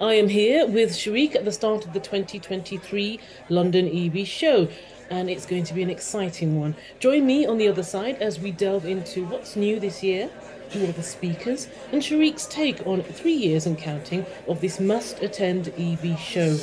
I 0.00 0.14
am 0.14 0.28
here 0.28 0.66
with 0.66 0.92
Shariq 0.92 1.34
at 1.34 1.44
the 1.44 1.52
start 1.52 1.84
of 1.84 1.92
the 1.92 2.00
2023 2.00 3.20
London 3.50 3.86
EV 3.86 4.26
show, 4.26 4.66
and 5.10 5.28
it's 5.28 5.44
going 5.44 5.64
to 5.64 5.74
be 5.74 5.82
an 5.82 5.90
exciting 5.90 6.58
one. 6.58 6.74
Join 7.00 7.26
me 7.26 7.44
on 7.44 7.58
the 7.58 7.68
other 7.68 7.82
side 7.82 8.16
as 8.22 8.40
we 8.40 8.50
delve 8.50 8.86
into 8.86 9.26
what's 9.26 9.56
new 9.56 9.78
this 9.78 10.02
year, 10.02 10.30
who 10.70 10.88
are 10.88 10.92
the 10.92 11.02
speakers, 11.02 11.68
and 11.92 12.00
Shariq's 12.00 12.46
take 12.46 12.86
on 12.86 13.02
three 13.02 13.34
years 13.34 13.66
and 13.66 13.76
counting 13.76 14.24
of 14.48 14.62
this 14.62 14.80
must 14.80 15.20
attend 15.20 15.68
EV 15.76 16.18
show. 16.18 16.56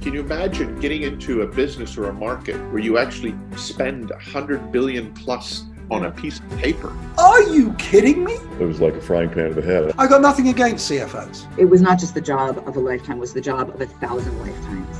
Can 0.00 0.14
you 0.14 0.20
imagine 0.20 0.80
getting 0.80 1.02
into 1.02 1.42
a 1.42 1.46
business 1.46 1.98
or 1.98 2.08
a 2.08 2.12
market 2.14 2.56
where 2.72 2.78
you 2.78 2.96
actually 2.96 3.34
spend 3.58 4.08
100 4.08 4.72
billion 4.72 5.12
plus 5.12 5.64
on 5.90 6.06
a 6.06 6.10
piece 6.10 6.38
of 6.38 6.58
paper. 6.58 6.96
Are 7.18 7.42
you 7.42 7.72
kidding 7.74 8.24
me? 8.24 8.34
It 8.34 8.64
was 8.64 8.80
like 8.80 8.94
a 8.94 9.00
frying 9.00 9.30
pan 9.30 9.48
to 9.48 9.54
the 9.54 9.62
head. 9.62 9.92
I 9.98 10.06
got 10.06 10.22
nothing 10.22 10.48
against 10.48 10.90
CFOs. 10.90 11.46
It 11.58 11.64
was 11.64 11.80
not 11.80 11.98
just 11.98 12.14
the 12.14 12.20
job 12.20 12.62
of 12.66 12.76
a 12.76 12.80
lifetime, 12.80 13.16
it 13.16 13.20
was 13.20 13.32
the 13.32 13.40
job 13.40 13.70
of 13.70 13.80
a 13.80 13.86
thousand 13.86 14.38
lifetimes. 14.38 14.96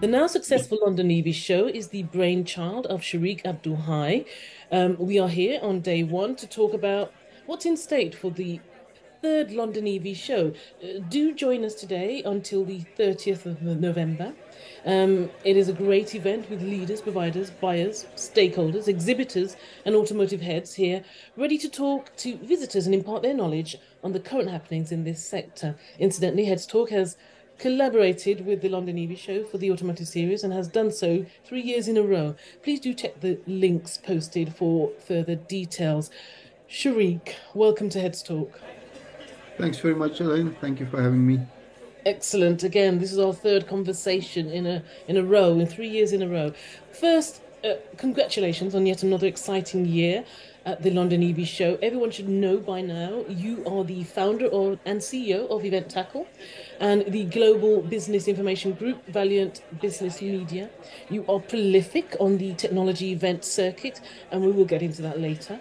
The 0.00 0.06
now 0.06 0.28
successful 0.28 0.78
London 0.80 1.10
EV 1.10 1.34
show 1.34 1.66
is 1.66 1.88
the 1.88 2.04
brainchild 2.04 2.86
of 2.86 3.00
Shariq 3.00 3.44
Abdul 3.44 3.76
Hai. 3.76 4.24
Um, 4.70 4.96
we 4.96 5.18
are 5.18 5.28
here 5.28 5.58
on 5.60 5.80
day 5.80 6.04
one 6.04 6.36
to 6.36 6.46
talk 6.46 6.72
about 6.72 7.12
what's 7.46 7.66
in 7.66 7.76
state 7.76 8.14
for 8.14 8.30
the 8.30 8.60
third 9.20 9.50
London 9.50 9.86
EV 9.86 10.16
show. 10.16 10.52
Uh, 10.82 11.00
do 11.08 11.34
join 11.34 11.64
us 11.64 11.74
today 11.74 12.22
until 12.24 12.64
the 12.64 12.82
30th 12.98 13.46
of 13.46 13.62
November. 13.62 14.32
Um, 14.84 15.30
it 15.44 15.56
is 15.56 15.68
a 15.68 15.72
great 15.72 16.14
event 16.14 16.48
with 16.48 16.62
leaders, 16.62 17.00
providers, 17.00 17.50
buyers, 17.50 18.06
stakeholders, 18.16 18.88
exhibitors, 18.88 19.56
and 19.84 19.94
automotive 19.94 20.40
heads 20.40 20.74
here, 20.74 21.02
ready 21.36 21.58
to 21.58 21.68
talk 21.68 22.14
to 22.18 22.36
visitors 22.36 22.86
and 22.86 22.94
impart 22.94 23.22
their 23.22 23.34
knowledge 23.34 23.76
on 24.04 24.12
the 24.12 24.20
current 24.20 24.50
happenings 24.50 24.92
in 24.92 25.04
this 25.04 25.24
sector. 25.24 25.76
Incidentally, 25.98 26.44
Heads 26.44 26.66
Talk 26.66 26.90
has 26.90 27.16
collaborated 27.58 28.46
with 28.46 28.62
the 28.62 28.68
London 28.68 28.96
EV 28.98 29.18
Show 29.18 29.44
for 29.44 29.58
the 29.58 29.70
automotive 29.72 30.06
series 30.06 30.44
and 30.44 30.52
has 30.52 30.68
done 30.68 30.92
so 30.92 31.26
three 31.44 31.60
years 31.60 31.88
in 31.88 31.96
a 31.96 32.02
row. 32.02 32.36
Please 32.62 32.78
do 32.78 32.94
check 32.94 33.20
the 33.20 33.40
links 33.48 33.96
posted 33.98 34.54
for 34.54 34.92
further 35.06 35.34
details. 35.34 36.08
Shariq, 36.70 37.34
welcome 37.54 37.88
to 37.88 38.00
Heads 38.00 38.22
Talk. 38.22 38.60
Thanks 39.58 39.78
very 39.78 39.94
much, 39.94 40.20
Elaine. 40.20 40.54
Thank 40.60 40.78
you 40.78 40.86
for 40.86 41.02
having 41.02 41.26
me. 41.26 41.40
Excellent. 42.06 42.62
Again, 42.62 43.00
this 43.00 43.12
is 43.12 43.18
our 43.18 43.32
third 43.32 43.66
conversation 43.66 44.48
in 44.48 44.66
a 44.66 44.82
in 45.08 45.16
a 45.16 45.22
row, 45.22 45.58
in 45.58 45.66
three 45.66 45.88
years 45.88 46.12
in 46.12 46.22
a 46.22 46.28
row. 46.28 46.52
First, 46.92 47.42
uh, 47.64 47.74
congratulations 47.96 48.74
on 48.74 48.86
yet 48.86 49.02
another 49.02 49.26
exciting 49.26 49.84
year 49.84 50.24
at 50.64 50.82
the 50.82 50.90
London 50.90 51.22
EV 51.22 51.46
Show. 51.46 51.78
Everyone 51.82 52.10
should 52.10 52.28
know 52.28 52.58
by 52.58 52.82
now 52.82 53.24
you 53.28 53.64
are 53.66 53.82
the 53.84 54.04
founder 54.04 54.46
or, 54.46 54.78
and 54.84 55.00
CEO 55.00 55.48
of 55.50 55.62
Eventackle 55.62 56.26
and 56.78 57.04
the 57.08 57.24
global 57.24 57.82
business 57.82 58.28
information 58.28 58.72
group, 58.72 59.04
Valiant 59.06 59.62
Business 59.80 60.20
Media. 60.20 60.70
You 61.10 61.24
are 61.28 61.40
prolific 61.40 62.14
on 62.20 62.38
the 62.38 62.54
technology 62.54 63.12
event 63.12 63.44
circuit, 63.44 64.00
and 64.30 64.42
we 64.42 64.52
will 64.52 64.66
get 64.66 64.82
into 64.82 65.02
that 65.02 65.18
later. 65.20 65.60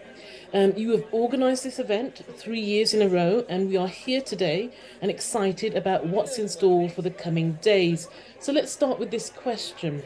Um, 0.58 0.74
you 0.76 0.90
have 0.94 1.06
organised 1.14 1.66
this 1.66 1.78
event 1.78 2.24
three 2.36 2.60
years 2.60 2.92
in 2.92 3.04
a 3.04 3.08
row, 3.08 3.46
and 3.48 3.70
we 3.70 3.78
are 3.78 3.88
here 3.88 4.22
today 4.22 4.72
and 5.04 5.12
excited 5.12 5.76
about 5.76 6.08
what's 6.08 6.40
in 6.40 6.50
store 6.50 6.90
for 6.90 7.04
the 7.04 7.12
coming 7.12 7.60
days. 7.62 8.08
So 8.40 8.52
let's 8.52 8.72
start 8.72 8.98
with 8.98 9.12
this 9.12 9.30
question. 9.30 10.02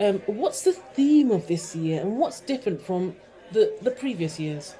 Um, 0.00 0.22
what's 0.24 0.62
the 0.62 0.72
theme 0.72 1.30
of 1.30 1.48
this 1.48 1.76
year, 1.76 2.00
and 2.00 2.16
what's 2.16 2.40
different 2.40 2.80
from 2.80 3.14
the, 3.52 3.76
the 3.82 3.90
previous 3.90 4.40
years? 4.40 4.74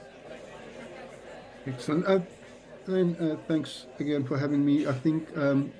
Excellent. 1.66 2.06
Uh, 2.06 2.20
and 2.86 3.20
uh, 3.20 3.36
thanks 3.47 3.84
again 4.00 4.25
for 4.25 4.38
having 4.38 4.65
me. 4.65 4.86
I 4.86 4.94
think 4.94 5.28
um, 5.36 5.71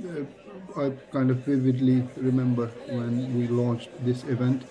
uh, 0.77 0.83
I 0.83 0.93
kind 1.13 1.31
of 1.31 1.39
vividly 1.39 2.07
remember 2.17 2.67
when 2.89 3.35
we 3.39 3.49
launched 3.49 3.89
this 4.05 4.23
event, 4.25 4.65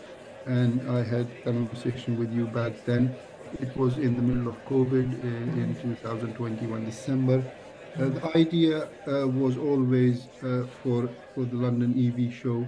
and 0.45 0.87
I 0.91 1.01
had 1.01 1.25
a 1.41 1.43
conversation 1.43 2.19
with 2.19 2.31
you 2.31 2.45
back 2.45 2.85
then 2.85 3.15
it 3.59 3.75
was 3.77 3.97
in 3.97 4.15
the 4.15 4.21
middle 4.21 4.47
of 4.47 4.65
COVID 4.65 5.07
uh, 5.23 5.61
in 5.61 5.75
2021 5.81 6.85
December. 6.85 7.43
Uh, 7.95 8.09
the 8.09 8.37
idea 8.37 8.87
uh, 9.07 9.27
was 9.27 9.57
always 9.57 10.27
uh, 10.41 10.65
for 10.81 11.07
for 11.35 11.45
the 11.45 11.55
London 11.55 11.91
EV 11.93 12.33
show 12.33 12.65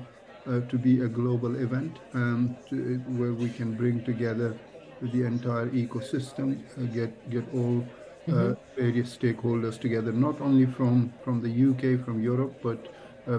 uh, 0.48 0.60
to 0.70 0.78
be 0.78 1.02
a 1.02 1.08
global 1.08 1.56
event 1.56 1.98
um, 2.14 2.56
to, 2.70 2.98
where 3.18 3.34
we 3.34 3.50
can 3.50 3.74
bring 3.74 4.04
together 4.04 4.56
the 5.02 5.24
entire 5.24 5.68
ecosystem, 5.70 6.60
uh, 6.78 6.86
get 6.94 7.12
get 7.32 7.44
all 7.54 7.84
mm-hmm. 8.28 8.54
various 8.76 9.18
stakeholders 9.18 9.80
together, 9.80 10.12
not 10.12 10.40
only 10.42 10.68
from 10.68 11.12
from 11.24 11.42
the 11.42 11.54
UK, 11.70 12.06
from 12.06 12.22
Europe, 12.22 12.54
but 12.62 12.80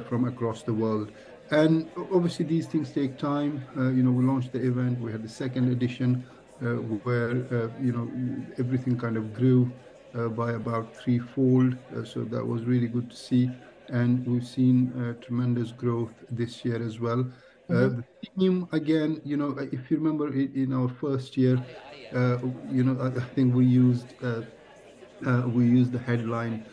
from 0.09 0.25
across 0.25 0.63
the 0.63 0.75
world. 0.75 1.13
And 1.53 1.89
obviously, 2.13 2.45
these 2.45 2.67
things 2.67 2.91
take 2.91 3.17
time. 3.17 3.63
you 3.77 4.03
know, 4.03 4.11
we 4.11 4.25
launched 4.25 4.53
the 4.53 4.59
event. 4.59 5.01
We 5.01 5.13
had 5.13 5.23
the 5.23 5.34
second 5.45 5.71
edition 5.71 6.25
Uh, 6.62 6.77
where 7.05 7.44
uh, 7.53 7.69
you 7.83 7.93
know 7.93 8.09
everything 8.59 8.97
kind 8.97 9.19
of 9.19 9.34
grew 9.34 9.71
uh, 10.15 10.28
by 10.28 10.53
about 10.53 10.97
threefold. 10.97 11.77
Uh, 11.94 12.03
so 12.03 12.25
that 12.25 12.43
was 12.43 12.65
really 12.65 12.89
good 12.89 13.11
to 13.11 13.17
see, 13.17 13.50
and 13.89 14.27
we've 14.27 14.47
seen 14.47 14.91
uh, 14.97 15.22
tremendous 15.22 15.71
growth 15.71 16.15
this 16.31 16.65
year 16.65 16.83
as 16.83 16.99
well. 16.99 17.27
Mm-hmm. 17.69 18.00
the 18.00 18.05
theme 18.39 18.69
again, 18.72 19.21
you 19.25 19.37
know, 19.37 19.50
if 19.59 19.91
you 19.91 19.99
remember 19.99 20.33
in 20.33 20.72
our 20.72 20.89
first 20.89 21.37
year, 21.37 21.62
you 22.72 22.84
know, 22.84 22.97
I, 23.03 23.21
think 23.34 23.55
we 23.55 23.66
used 23.66 24.15
we 25.56 25.65
used 25.66 25.93
the 25.93 25.99
headline 25.99 26.65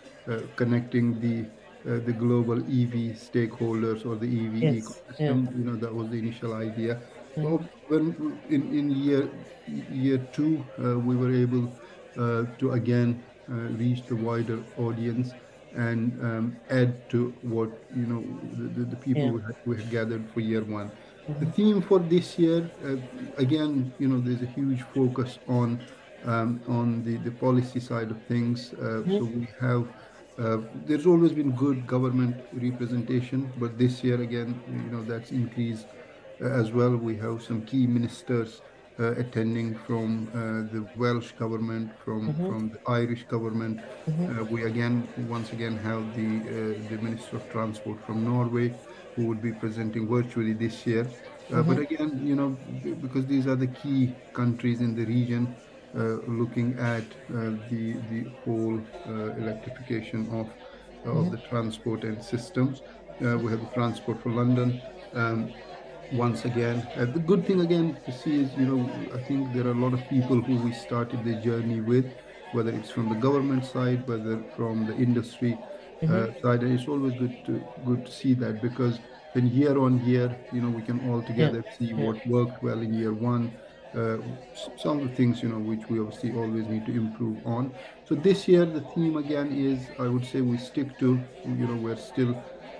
connecting 0.55 1.19
the 1.19 1.45
uh, 1.85 1.99
the 2.05 2.13
global 2.13 2.59
EV 2.59 3.19
stakeholders 3.19 4.05
or 4.05 4.16
the 4.16 4.27
EV 4.27 4.55
yes. 4.55 4.73
ecosystem. 4.75 5.45
Yeah. 5.45 5.57
You 5.57 5.63
know, 5.66 5.75
that 5.75 5.93
was 5.93 6.09
the 6.09 6.17
initial 6.17 6.53
idea. 6.53 7.01
Mm-hmm. 7.35 7.43
Well, 7.43 7.69
when 7.93 8.39
in, 8.49 8.61
in 8.79 8.91
year 8.91 9.29
year 9.91 10.17
two, 10.33 10.65
uh, 10.79 10.99
we 10.99 11.15
were 11.15 11.33
able 11.33 11.71
uh, 12.17 12.43
to 12.59 12.71
again 12.71 13.23
uh, 13.49 13.53
reach 13.83 14.03
the 14.11 14.15
wider 14.15 14.59
audience 14.77 15.31
and 15.75 16.21
um, 16.21 16.55
add 16.69 17.09
to 17.09 17.33
what 17.41 17.69
you 17.95 18.05
know 18.11 18.21
the, 18.75 18.83
the 18.83 18.95
people 18.95 19.23
yeah. 19.23 19.31
we, 19.31 19.41
had, 19.41 19.55
we, 19.65 19.75
had, 19.77 19.89
gathered 19.89 20.29
for 20.33 20.39
year 20.39 20.63
one. 20.63 20.89
Mm-hmm. 20.89 21.39
The 21.45 21.51
theme 21.51 21.81
for 21.81 21.99
this 21.99 22.37
year, 22.37 22.69
uh, 22.85 22.97
again, 23.37 23.93
you 23.97 24.07
know, 24.07 24.19
there's 24.19 24.41
a 24.41 24.51
huge 24.59 24.81
focus 24.93 25.39
on 25.47 25.79
um, 26.25 26.61
on 26.67 27.03
the, 27.03 27.17
the 27.17 27.31
policy 27.31 27.79
side 27.79 28.11
of 28.11 28.21
things. 28.23 28.73
Uh, 28.73 28.77
mm-hmm. 28.77 29.17
So 29.17 29.23
we 29.23 29.47
have. 29.59 29.87
Uh, 30.35 30.57
there's 30.87 31.05
always 31.05 31.31
been 31.31 31.51
good 31.51 31.85
government 31.85 32.35
representation, 32.53 33.53
but 33.59 33.77
this 33.77 34.03
year 34.03 34.19
again, 34.19 34.59
you 34.67 34.89
know, 34.91 35.03
that's 35.03 35.29
increased 35.29 35.85
as 36.39 36.71
well. 36.71 36.95
We 36.95 37.16
have 37.17 37.44
some 37.44 37.63
key 37.63 37.88
ministers 37.88 38.61
uh, 38.99 39.13
attending 39.13 39.73
from 39.88 40.27
uh, 40.35 40.71
the 40.71 40.88
Welsh 40.95 41.31
government, 41.31 41.91
from 42.05 42.29
mm-hmm. 42.29 42.45
from 42.45 42.69
the 42.69 42.79
Irish 42.88 43.23
government. 43.23 43.79
Mm-hmm. 43.79 44.39
Uh, 44.39 44.43
we 44.45 44.66
again, 44.66 45.07
once 45.27 45.51
again, 45.51 45.77
have 45.77 46.16
the 46.16 46.29
uh, 46.41 46.89
the 46.89 47.01
Minister 47.01 47.38
of 47.38 47.49
Transport 47.51 47.97
from 48.05 48.23
Norway, 48.23 48.72
who 49.16 49.25
would 49.25 49.41
be 49.41 49.51
presenting 49.51 50.07
virtually 50.07 50.53
this 50.53 50.85
year. 50.85 51.07
Uh, 51.07 51.55
mm-hmm. 51.55 51.69
But 51.69 51.79
again, 51.79 52.22
you 52.23 52.35
know, 52.35 52.55
because 53.01 53.25
these 53.25 53.47
are 53.47 53.55
the 53.55 53.67
key 53.67 54.13
countries 54.33 54.79
in 54.79 54.95
the 54.95 55.05
region, 55.05 55.55
uh, 55.97 56.22
looking 56.27 56.77
at 56.77 57.03
the 57.72 57.97
the 58.11 58.29
whole 58.45 58.79
electrification 59.41 60.29
of 60.29 60.47
of 61.09 61.16
mm-hmm. 61.16 61.31
the 61.31 61.41
transport 61.49 62.03
and 62.03 62.23
systems. 62.23 62.83
we 63.19 63.49
have 63.53 63.61
the 63.67 63.72
Transport 63.73 64.22
for 64.22 64.29
London. 64.29 64.81
Um, 65.13 65.51
once 66.13 66.46
again. 66.46 66.88
Uh, 66.96 67.06
the 67.06 67.19
good 67.19 67.46
thing 67.46 67.62
again 67.62 67.97
to 68.06 68.12
see 68.12 68.44
is, 68.44 68.53
you 68.56 68.66
know, 68.66 68.90
I 69.13 69.19
think 69.19 69.53
there 69.53 69.66
are 69.67 69.72
a 69.72 69.82
lot 69.85 69.93
of 69.93 70.08
people 70.08 70.41
who 70.41 70.55
we 70.58 70.73
started 70.73 71.23
the 71.23 71.35
journey 71.35 71.82
with, 71.82 72.05
whether 72.52 72.72
it's 72.72 72.91
from 72.91 73.09
the 73.09 73.16
government 73.16 73.66
side, 73.66 74.08
whether 74.08 74.43
from 74.55 74.85
the 74.85 74.96
industry 74.96 75.58
uh, 76.03 76.05
mm-hmm. 76.05 76.41
side. 76.41 76.61
And 76.61 76.79
it's 76.79 76.87
always 76.87 77.14
good 77.14 77.46
to 77.46 77.64
good 77.85 78.05
to 78.05 78.11
see 78.11 78.34
that 78.35 78.61
because 78.61 78.99
then 79.34 79.47
year 79.47 79.78
on 79.78 80.03
year, 80.05 80.35
you 80.52 80.61
know, 80.61 80.70
we 80.70 80.84
can 80.84 81.09
all 81.09 81.22
together 81.22 81.64
yeah. 81.66 81.78
see 81.78 81.85
yeah. 81.85 82.05
what 82.05 82.26
worked 82.28 82.61
well 82.64 82.79
in 82.79 82.93
year 82.93 83.14
one. 83.14 83.52
Uh, 83.96 84.17
some 84.76 84.99
of 84.99 85.08
the 85.08 85.16
things 85.16 85.43
you 85.43 85.49
know 85.49 85.59
which 85.59 85.87
we 85.87 85.99
obviously 85.99 86.32
always 86.34 86.66
need 86.66 86.84
to 86.84 86.91
improve 86.91 87.37
on 87.46 87.72
so 88.05 88.16
this 88.16 88.47
year 88.47 88.66
the 88.66 88.82
theme 88.96 89.17
again 89.17 89.52
is 89.52 89.85
i 89.99 90.08
would 90.08 90.26
say 90.26 90.41
we 90.41 90.58
stick 90.58 90.97
to 90.97 91.22
you 91.46 91.67
know 91.67 91.76
we're 91.76 91.96
still 91.96 92.34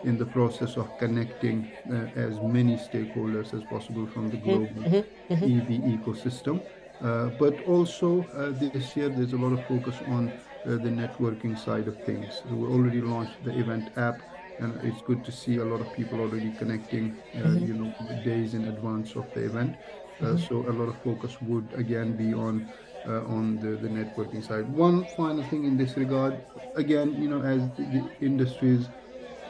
in 0.04 0.18
the 0.18 0.26
process 0.26 0.78
of 0.78 0.88
connecting 0.98 1.72
uh, 1.90 2.08
as 2.16 2.40
many 2.42 2.76
stakeholders 2.76 3.54
as 3.54 3.64
possible 3.64 4.06
from 4.08 4.30
the 4.30 4.38
global 4.38 4.68
mm-hmm. 4.68 5.34
mm-hmm. 5.34 5.60
EV 5.60 6.00
ecosystem. 6.00 6.62
Uh, 7.02 7.30
but 7.40 7.62
also 7.66 8.26
uh, 8.34 8.52
this 8.58 8.96
year, 8.96 9.10
there's 9.10 9.34
a 9.34 9.38
lot 9.38 9.52
of 9.52 9.66
focus 9.68 9.96
on 10.08 10.30
uh, 10.30 10.70
the 10.70 10.90
networking 10.90 11.58
side 11.58 11.88
of 11.88 12.02
things. 12.06 12.42
So 12.48 12.56
we 12.56 12.68
already 12.68 13.02
launched 13.02 13.44
the 13.44 13.58
event 13.60 13.90
app, 13.98 14.22
and 14.60 14.80
it's 14.84 15.02
good 15.02 15.26
to 15.26 15.32
see 15.32 15.58
a 15.58 15.66
lot 15.66 15.82
of 15.82 15.92
people 15.94 16.22
already 16.22 16.52
connecting, 16.52 17.18
uh, 17.36 17.40
mm-hmm. 17.40 17.66
you 17.66 17.74
know, 17.74 18.24
days 18.24 18.54
in 18.54 18.66
advance 18.66 19.16
of 19.16 19.26
the 19.34 19.42
event. 19.42 19.76
Uh, 20.22 20.38
so 20.38 20.60
a 20.70 20.72
lot 20.72 20.88
of 20.88 20.98
focus 21.04 21.42
would 21.42 21.68
again 21.74 22.16
be 22.16 22.34
on 22.34 22.72
uh, 23.06 23.24
on 23.26 23.58
the, 23.60 23.76
the 23.76 23.88
networking 23.90 24.46
side. 24.46 24.68
One 24.70 25.06
final 25.18 25.44
thing 25.44 25.66
in 25.66 25.76
this 25.78 25.98
regard, 25.98 26.38
again, 26.76 27.22
you 27.22 27.30
know, 27.30 27.42
as 27.42 27.62
the, 27.72 27.84
the 27.84 28.26
industry 28.26 28.80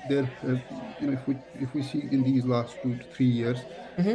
there, 0.04 0.32
uh, 0.44 0.58
you 1.00 1.08
know, 1.08 1.14
if 1.14 1.28
we 1.28 1.38
if 1.54 1.74
we 1.74 1.84
see 1.84 2.08
in 2.12 2.24
these 2.24 2.46
last 2.46 2.82
two 2.82 2.96
to 2.98 3.06
three 3.06 3.28
years, 3.28 3.66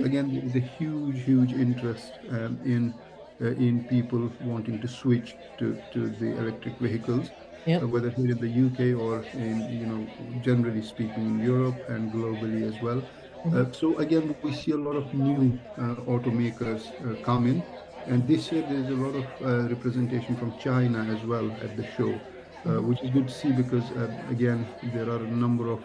again, 0.02 0.32
there 0.32 0.44
is 0.44 0.54
a 0.56 0.60
huge, 0.60 1.22
huge 1.22 1.52
interest 1.52 2.18
um, 2.28 2.60
in 2.64 3.00
uh, 3.40 3.52
in 3.66 3.84
people 3.84 4.32
wanting 4.40 4.80
to 4.80 4.88
switch 4.88 5.36
to, 5.58 5.82
to 5.90 6.10
the 6.10 6.36
electric 6.36 6.78
vehicles, 6.78 7.32
Yep. 7.66 7.82
uh, 7.82 7.88
whether 7.88 8.10
here 8.10 8.30
in 8.32 8.40
the 8.40 8.48
UK 8.48 8.94
or 8.94 9.28
in 9.32 9.68
you 9.68 9.86
know 9.86 10.12
generally 10.40 10.82
speaking 10.82 11.26
in 11.26 11.38
Europe 11.38 11.82
and 11.88 12.12
globally 12.12 12.66
as 12.68 12.80
well. 12.80 13.02
Uh, 13.52 13.70
so 13.72 13.96
again, 13.98 14.34
we 14.42 14.54
see 14.54 14.70
a 14.70 14.76
lot 14.76 14.96
of 14.96 15.12
new 15.12 15.58
uh, 15.76 15.94
automakers 16.06 16.82
uh, 17.04 17.22
come 17.22 17.46
in, 17.46 17.62
and 18.06 18.26
this 18.26 18.50
year 18.50 18.64
there's 18.70 18.88
a 18.88 18.94
lot 18.94 19.14
of 19.14 19.26
uh, 19.42 19.68
representation 19.68 20.34
from 20.34 20.56
China 20.58 21.04
as 21.14 21.22
well 21.26 21.50
at 21.60 21.76
the 21.76 21.86
show, 21.94 22.18
uh, 22.64 22.80
which 22.80 23.02
is 23.02 23.10
good 23.10 23.28
to 23.28 23.34
see 23.34 23.52
because 23.52 23.84
again 24.30 24.66
there 24.94 25.10
are 25.10 25.22
a 25.22 25.30
number 25.44 25.68
of 25.70 25.82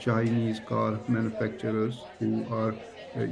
Chinese 0.00 0.60
car 0.60 0.98
manufacturers 1.08 2.00
who 2.18 2.46
are 2.50 2.74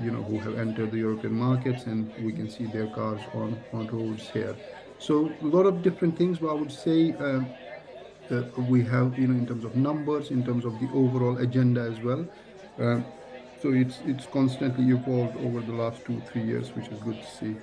you 0.05 0.11
know 0.11 0.23
who 0.23 0.39
have 0.39 0.59
entered 0.59 0.91
the 0.91 0.99
European 0.99 1.33
markets, 1.33 1.87
and 1.87 2.13
we 2.23 2.33
can 2.33 2.51
see 2.51 2.67
their 2.67 2.89
cars 2.89 3.21
on 3.33 3.59
on 3.73 3.87
roads 3.87 4.29
here. 4.29 4.55
So 4.99 5.31
a 5.41 5.47
lot 5.47 5.65
of 5.65 5.83
different 5.83 6.19
things, 6.19 6.41
but 6.41 6.49
I 6.49 6.55
would 6.55 6.73
say. 6.73 7.15
We 8.59 8.83
have, 8.83 9.17
you 9.17 9.29
know, 9.29 9.35
in 9.39 9.47
terms 9.47 9.65
of 9.65 9.77
numbers, 9.77 10.33
in 10.33 10.45
terms 10.45 10.65
of 10.65 10.81
the 10.81 10.89
overall 10.93 11.39
agenda 11.39 11.83
as 11.83 12.01
well. 12.01 12.27
So 13.63 13.73
it's 13.73 14.01
it's 14.07 14.27
constantly 14.27 14.91
evolved 14.91 15.37
over 15.39 15.61
the 15.61 15.73
last 15.73 16.05
two 16.05 16.21
three 16.31 16.43
years, 16.43 16.71
which 16.75 16.89
is 16.89 16.99
good 17.01 17.21
to 17.21 17.31
see. 17.39 17.57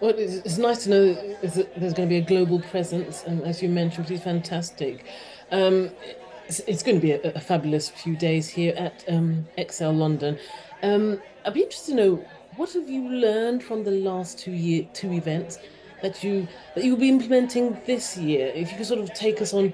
Well, 0.00 0.14
it's, 0.16 0.34
it's 0.44 0.58
nice 0.58 0.84
to 0.84 0.90
know 0.90 1.14
that 1.14 1.74
there's 1.76 1.94
going 1.94 2.08
to 2.08 2.12
be 2.12 2.18
a 2.18 2.26
global 2.26 2.60
presence, 2.60 3.24
and 3.24 3.42
as 3.42 3.62
you 3.62 3.68
mentioned, 3.68 4.10
is 4.10 4.22
fantastic. 4.22 5.06
Um, 5.50 5.90
it's, 6.46 6.60
it's 6.60 6.82
going 6.82 6.96
to 6.96 7.00
be 7.00 7.12
a, 7.12 7.20
a 7.32 7.40
fabulous 7.40 7.88
few 7.88 8.16
days 8.16 8.48
here 8.48 8.74
at 8.76 9.04
um, 9.08 9.46
Excel 9.56 9.92
London. 9.92 10.38
Um, 10.82 11.22
I'd 11.46 11.54
be 11.54 11.62
interested 11.62 11.92
to 11.92 11.96
know 11.96 12.24
what 12.56 12.72
have 12.74 12.88
you 12.88 13.08
learned 13.08 13.62
from 13.62 13.84
the 13.84 13.92
last 13.92 14.38
two 14.38 14.52
year 14.52 14.86
two 14.92 15.12
events 15.12 15.58
that 16.02 16.22
you 16.22 16.46
that 16.74 16.84
you'll 16.84 16.98
be 16.98 17.08
implementing 17.08 17.80
this 17.86 18.18
year. 18.18 18.52
If 18.54 18.72
you 18.72 18.76
could 18.76 18.86
sort 18.86 19.00
of 19.00 19.14
take 19.14 19.40
us 19.40 19.54
on. 19.54 19.72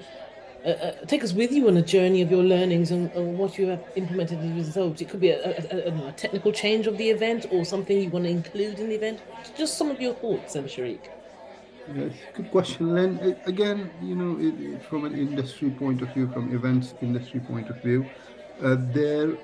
Uh, 0.63 0.69
uh, 0.69 0.91
take 1.07 1.23
us 1.23 1.33
with 1.33 1.51
you 1.51 1.67
on 1.67 1.77
a 1.77 1.81
journey 1.81 2.21
of 2.21 2.29
your 2.29 2.43
learnings 2.43 2.91
and, 2.91 3.11
and 3.15 3.37
what 3.37 3.57
you 3.57 3.67
have 3.67 3.83
implemented 3.95 4.39
as 4.43 4.51
a 4.51 4.53
result. 4.53 5.01
It 5.01 5.09
could 5.09 5.19
be 5.19 5.29
a, 5.29 5.39
a, 5.39 5.51
a, 5.71 5.87
I 5.87 5.89
don't 5.89 6.07
a 6.07 6.11
technical 6.13 6.51
change 6.51 6.85
of 6.87 6.97
the 6.97 7.09
event 7.09 7.45
or 7.49 7.65
something 7.65 7.97
you 7.99 8.09
want 8.11 8.25
to 8.25 8.31
include 8.31 8.79
in 8.79 8.89
the 8.89 8.95
event. 8.95 9.23
Just 9.55 9.77
some 9.77 9.89
of 9.89 9.99
your 9.99 10.13
thoughts, 10.13 10.55
um, 10.55 10.65
Shariq. 10.65 11.05
Yeah, 11.87 12.09
good 12.33 12.51
question, 12.51 12.93
Len. 12.93 13.39
Again, 13.45 13.91
you 13.99 14.15
know, 14.15 14.37
it, 14.39 14.59
it- 14.59 14.83
from 14.83 15.05
an 15.05 15.15
industry 15.15 15.71
point 15.71 16.01
of 16.01 16.13
view, 16.13 16.27
from 16.31 16.53
events 16.53 16.93
industry 17.01 17.39
point 17.39 17.69
of 17.69 17.81
view, 17.81 18.11
uh, 18.61 18.77
there, 18.79 19.37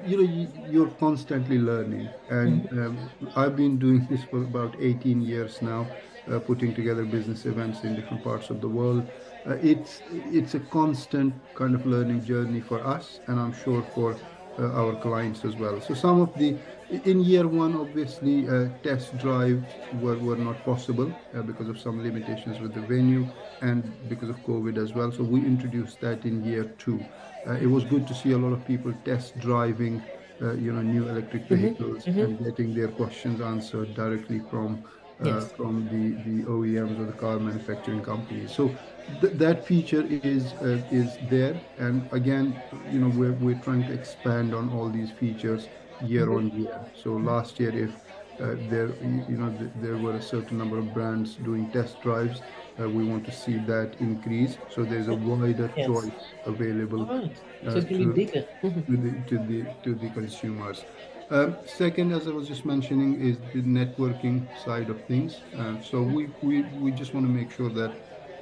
you 0.00 0.16
know, 0.16 0.22
you, 0.22 0.48
you're 0.54 0.90
constantly 0.90 1.58
learning, 1.58 2.14
and 2.28 2.66
um, 2.72 3.10
I've 3.34 3.56
been 3.56 3.78
doing 3.78 4.06
this 4.06 4.24
for 4.24 4.42
about 4.44 4.76
18 4.78 5.20
years 5.20 5.60
now, 5.62 5.92
uh, 6.30 6.38
putting 6.40 6.74
together 6.74 7.04
business 7.04 7.44
events 7.46 7.82
in 7.84 7.94
different 7.94 8.22
parts 8.22 8.50
of 8.50 8.60
the 8.60 8.68
world. 8.68 9.10
Uh, 9.48 9.56
it's 9.62 10.02
it's 10.08 10.54
a 10.54 10.60
constant 10.60 11.34
kind 11.54 11.74
of 11.74 11.86
learning 11.86 12.22
journey 12.24 12.60
for 12.60 12.86
us, 12.86 13.20
and 13.26 13.40
I'm 13.40 13.52
sure 13.52 13.82
for 13.82 14.20
uh, 14.58 14.72
our 14.72 14.96
clients 14.96 15.44
as 15.44 15.56
well. 15.56 15.80
So 15.80 15.94
some 15.94 16.20
of 16.20 16.36
the 16.36 16.60
in 16.90 17.20
year 17.20 17.48
one, 17.48 17.74
obviously, 17.76 18.48
uh, 18.48 18.68
test 18.82 19.16
drives 19.16 19.76
were, 19.90 20.18
were 20.18 20.36
not 20.36 20.64
possible 20.64 21.14
uh, 21.34 21.42
because 21.42 21.68
of 21.68 21.78
some 21.78 22.02
limitations 22.02 22.60
with 22.60 22.74
the 22.74 22.82
venue 22.82 23.32
and 23.60 23.96
because 24.08 24.28
of 24.30 24.42
COVID 24.42 24.76
as 24.78 24.94
well. 24.94 25.12
So 25.12 25.24
we 25.24 25.46
introduced 25.46 26.00
that 26.00 26.24
in 26.24 26.42
year 26.42 26.64
two. 26.78 27.08
Uh, 27.46 27.52
it 27.54 27.66
was 27.66 27.84
good 27.84 28.06
to 28.08 28.14
see 28.14 28.32
a 28.32 28.38
lot 28.38 28.52
of 28.52 28.64
people 28.64 28.92
test 29.04 29.38
driving, 29.38 30.06
uh, 30.42 30.54
you 30.54 30.72
know, 30.72 30.82
new 30.82 31.08
electric 31.08 31.48
vehicles 31.48 32.10
and 32.16 32.38
getting 32.44 32.74
their 32.74 32.88
questions 32.88 33.40
answered 33.40 33.94
directly 33.94 34.40
from 34.40 34.84
Yes. 35.24 35.50
from 35.52 35.88
the, 35.88 36.04
the 36.28 36.44
OEMs 36.44 36.98
or 37.00 37.04
the 37.06 37.12
car 37.12 37.38
manufacturing 37.38 38.02
companies. 38.02 38.52
So 38.52 38.70
th- 39.20 39.34
that 39.34 39.64
feature 39.66 40.04
is 40.10 40.44
uh, 40.62 40.80
is 40.90 41.08
there, 41.28 41.56
and 41.78 42.08
again, 42.12 42.54
you 42.92 43.00
know, 43.00 43.08
we're 43.08 43.32
we're 43.32 43.58
trying 43.66 43.84
to 43.86 43.92
expand 43.92 44.54
on 44.54 44.68
all 44.70 44.88
these 44.88 45.10
features 45.10 45.68
year 46.00 46.32
on 46.32 46.50
year. 46.50 46.78
So 46.94 47.12
last 47.16 47.58
year, 47.58 47.72
if 47.86 47.90
uh, 48.40 48.54
there 48.70 48.90
you 49.28 49.36
know 49.40 49.50
th- 49.58 49.70
there 49.82 49.96
were 49.96 50.14
a 50.16 50.22
certain 50.22 50.56
number 50.58 50.78
of 50.78 50.92
brands 50.94 51.34
doing 51.36 51.68
test 51.72 52.00
drives, 52.00 52.40
uh, 52.80 52.88
we 52.88 53.02
want 53.04 53.24
to 53.26 53.32
see 53.32 53.56
that 53.66 53.96
increase. 54.00 54.56
So 54.68 54.84
there's 54.84 55.08
a 55.08 55.14
wider 55.14 55.70
Yes. 55.76 55.86
choice 55.86 56.24
available 56.46 57.04
right. 57.06 57.36
So 57.64 57.70
Uh, 57.70 57.76
it's 57.78 57.88
to 57.88 57.98
to- 57.98 58.12
be 58.12 58.24
bigger. 58.24 58.44
to 58.62 58.96
the 59.04 59.12
to 59.30 59.36
the 59.50 59.58
to 59.84 59.94
the 59.94 60.08
consumers. 60.10 60.84
Um, 61.30 61.56
second, 61.66 62.12
as 62.12 62.26
I 62.26 62.30
was 62.30 62.48
just 62.48 62.64
mentioning, 62.64 63.20
is 63.20 63.36
the 63.52 63.62
networking 63.62 64.48
side 64.56 64.88
of 64.88 65.04
things. 65.04 65.42
Uh, 65.56 65.80
so 65.80 66.02
we, 66.02 66.28
we 66.40 66.62
we 66.84 66.90
just 66.90 67.12
want 67.14 67.26
to 67.26 67.32
make 67.32 67.50
sure 67.50 67.68
that 67.70 67.92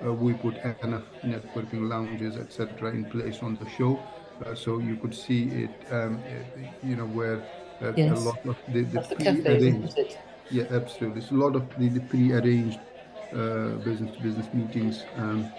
uh, 0.04 0.12
we 0.12 0.34
put 0.34 0.56
enough 0.82 1.04
networking 1.24 1.88
lounges, 1.88 2.36
etc., 2.36 2.90
in 2.90 3.04
place 3.06 3.42
on 3.42 3.56
the 3.56 3.68
show, 3.68 4.06
uh, 4.44 4.54
so 4.54 4.78
you 4.78 4.96
could 4.96 5.14
see 5.14 5.42
it. 5.64 5.84
Um, 5.90 6.22
uh, 6.26 6.68
you 6.82 6.94
know 6.96 7.06
where 7.06 7.42
uh, 7.80 7.92
Yes. 7.96 8.16
a 8.18 8.20
lot 8.20 8.38
of 8.46 8.56
the, 8.68 8.82
the 8.84 9.00
the 9.00 9.16
pre-arranged 9.16 9.98
yeah, 10.50 10.64
absolutely. 10.70 11.22
So 11.22 11.34
a 11.36 11.42
lot 11.44 11.56
of 11.56 11.64
the, 11.76 11.88
the 11.88 12.00
pre-arranged 12.00 12.78
uh, 13.32 13.70
business-to-business 13.82 14.52
meetings 14.54 15.06
um, 15.16 15.52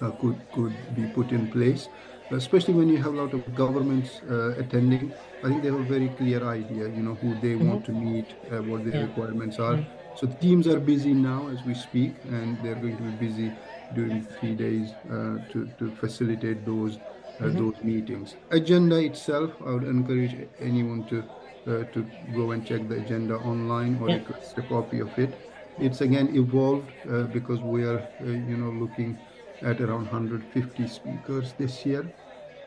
uh, 0.00 0.10
could 0.12 0.40
could 0.52 0.94
be 0.94 1.06
put 1.06 1.30
in 1.32 1.50
place, 1.50 1.88
especially 2.30 2.74
when 2.74 2.88
you 2.88 2.98
have 2.98 3.12
a 3.14 3.16
lot 3.16 3.34
of 3.34 3.54
governments 3.54 4.22
uh, 4.30 4.54
attending. 4.56 5.14
I 5.42 5.48
think 5.48 5.62
they 5.62 5.68
have 5.68 5.78
a 5.80 5.84
very 5.84 6.08
clear 6.10 6.44
idea, 6.46 6.88
you 6.88 7.02
know, 7.02 7.14
who 7.16 7.34
they 7.38 7.56
want 7.56 7.84
to 7.84 7.92
meet, 7.92 8.34
uh, 8.50 8.62
what 8.62 8.84
their 8.84 8.94
Yeah. 8.94 9.00
requirements 9.00 9.58
are. 9.58 9.84
So 10.14 10.26
the 10.26 10.36
teams 10.36 10.66
are 10.66 10.80
busy 10.80 11.14
now 11.14 11.48
as 11.48 11.64
we 11.64 11.74
speak, 11.74 12.18
and 12.24 12.62
they're 12.62 12.76
going 12.84 12.96
to 12.96 13.02
be 13.04 13.10
busy 13.26 13.56
during 13.92 14.22
three 14.22 14.54
days 14.54 14.96
uh, 15.10 15.38
to 15.50 15.70
to 15.78 15.90
facilitate 15.92 16.64
those 16.64 16.98
uh, 17.40 17.50
those 17.52 17.82
meetings. 17.82 18.36
Agenda 18.50 18.96
itself, 19.02 19.52
I 19.66 19.72
would 19.72 19.84
encourage 19.84 20.36
anyone 20.60 21.04
to 21.06 21.30
uh, 21.66 21.84
to 21.92 22.10
go 22.32 22.52
and 22.52 22.64
check 22.66 22.88
the 22.88 22.96
agenda 22.96 23.34
online 23.36 23.96
or 24.00 24.08
Yeah. 24.08 24.14
request 24.18 24.56
a 24.58 24.62
copy 24.62 25.00
of 25.00 25.18
it. 25.18 25.36
It's 25.78 26.00
again 26.00 26.28
evolved 26.34 26.92
uh, 27.10 27.24
because 27.24 27.62
we 27.62 27.84
are, 27.84 28.02
uh, 28.20 28.30
you 28.32 28.56
know, 28.56 28.70
looking 28.70 29.20
at 29.62 29.80
around 29.80 30.04
150 30.10 30.86
speakers 30.86 31.54
this 31.54 31.84
year 31.84 32.12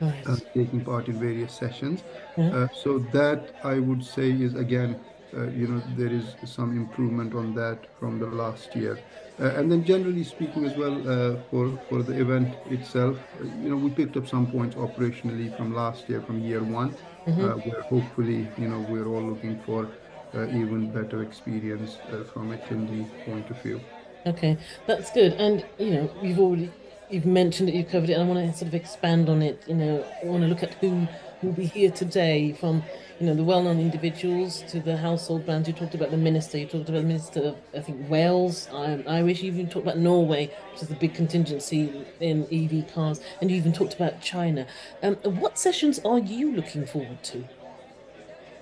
Nice. 0.02 0.28
uh, 0.28 0.38
taking 0.54 0.84
part 0.84 1.08
in 1.08 1.20
various 1.20 1.54
sessions. 1.54 2.04
Uh, 2.38 2.68
so 2.74 3.00
that 3.12 3.56
I 3.64 3.80
would 3.80 4.04
say 4.04 4.30
is 4.32 4.56
again, 4.56 5.00
uh, 5.36 5.50
you 5.50 5.68
know, 5.68 5.82
there 5.96 6.08
is 6.12 6.36
some 6.46 6.76
improvement 6.78 7.34
on 7.34 7.54
that 7.56 7.80
from 8.00 8.20
the 8.20 8.28
last 8.28 8.76
year. 8.76 9.00
Uh, 9.40 9.52
and 9.56 9.72
then 9.72 9.84
generally 9.84 10.24
speaking 10.24 10.66
as 10.66 10.76
well, 10.76 10.96
uh, 11.08 11.36
for, 11.50 11.78
for 11.90 12.02
the 12.04 12.14
event 12.20 12.56
itself, 12.70 13.18
uh, 13.40 13.44
you 13.44 13.70
know, 13.70 13.76
we 13.76 13.90
picked 13.90 14.18
up 14.18 14.28
some 14.28 14.48
points 14.50 14.76
operationally 14.76 15.56
from 15.56 15.74
last 15.74 16.08
year, 16.10 16.22
from 16.22 16.40
year 16.40 16.64
one, 16.64 16.96
uh, 17.28 17.54
where 17.66 17.82
hopefully, 17.82 18.48
you 18.58 18.68
know, 18.68 18.80
we're 18.80 19.08
all 19.08 19.22
looking 19.22 19.60
for 19.60 19.90
uh, 20.34 20.48
even 20.48 20.92
better 20.92 21.22
experience 21.24 21.98
uh, 22.12 22.24
from 22.24 22.52
attendee 22.52 23.08
point 23.26 23.50
of 23.50 23.62
view. 23.62 23.80
Okay, 24.26 24.58
that's 24.86 25.12
good. 25.12 25.34
And 25.34 25.66
you 25.78 25.92
know, 25.92 26.10
you've 26.22 26.40
already 26.40 26.72
you've 27.10 27.26
mentioned 27.26 27.70
it, 27.70 27.76
you've 27.76 27.90
covered 27.90 28.10
it, 28.10 28.14
and 28.14 28.24
I 28.24 28.26
want 28.26 28.52
to 28.52 28.58
sort 28.58 28.68
of 28.68 28.76
expand 28.76 29.30
on 29.30 29.42
it. 29.42 29.64
You 29.68 29.76
know, 29.76 30.06
I 30.24 30.26
want 30.26 30.44
to 30.44 30.48
look 30.48 30.64
at 30.64 30.74
who 30.76 31.08
will 31.42 31.54
be 31.54 31.66
here 31.66 31.92
today, 31.92 32.54
from 32.54 32.84
you 33.20 33.26
know 33.26 33.34
the 33.34 33.44
well-known 33.44 33.80
individuals 33.80 34.62
to 34.70 34.80
the 34.80 34.98
household 34.98 35.46
brands. 35.46 35.68
You 35.68 35.74
talked 35.74 35.96
about 35.96 36.12
the 36.12 36.18
minister. 36.18 36.58
You 36.58 36.66
talked 36.66 36.90
about 36.90 37.02
the 37.02 37.08
minister 37.08 37.42
of 37.42 37.56
I 37.76 37.80
think 37.80 38.10
Wales, 38.10 38.68
Irish. 38.74 39.42
You 39.42 39.52
even 39.52 39.70
talked 39.70 39.86
about 39.86 39.98
Norway, 39.98 40.52
which 40.72 40.84
is 40.84 40.92
a 40.92 40.96
big 40.96 41.14
contingency 41.14 42.06
in 42.20 42.44
EV 42.52 42.94
cars, 42.94 43.22
and 43.42 43.50
you 43.50 43.58
even 43.58 43.74
talked 43.74 43.94
about 43.94 44.22
China. 44.22 44.68
Um, 45.04 45.16
what 45.16 45.58
sessions 45.58 46.00
are 46.06 46.20
you 46.20 46.56
looking 46.56 46.86
forward 46.86 47.24
to? 47.24 47.44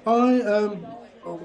I 0.05 0.41
um, 0.41 0.85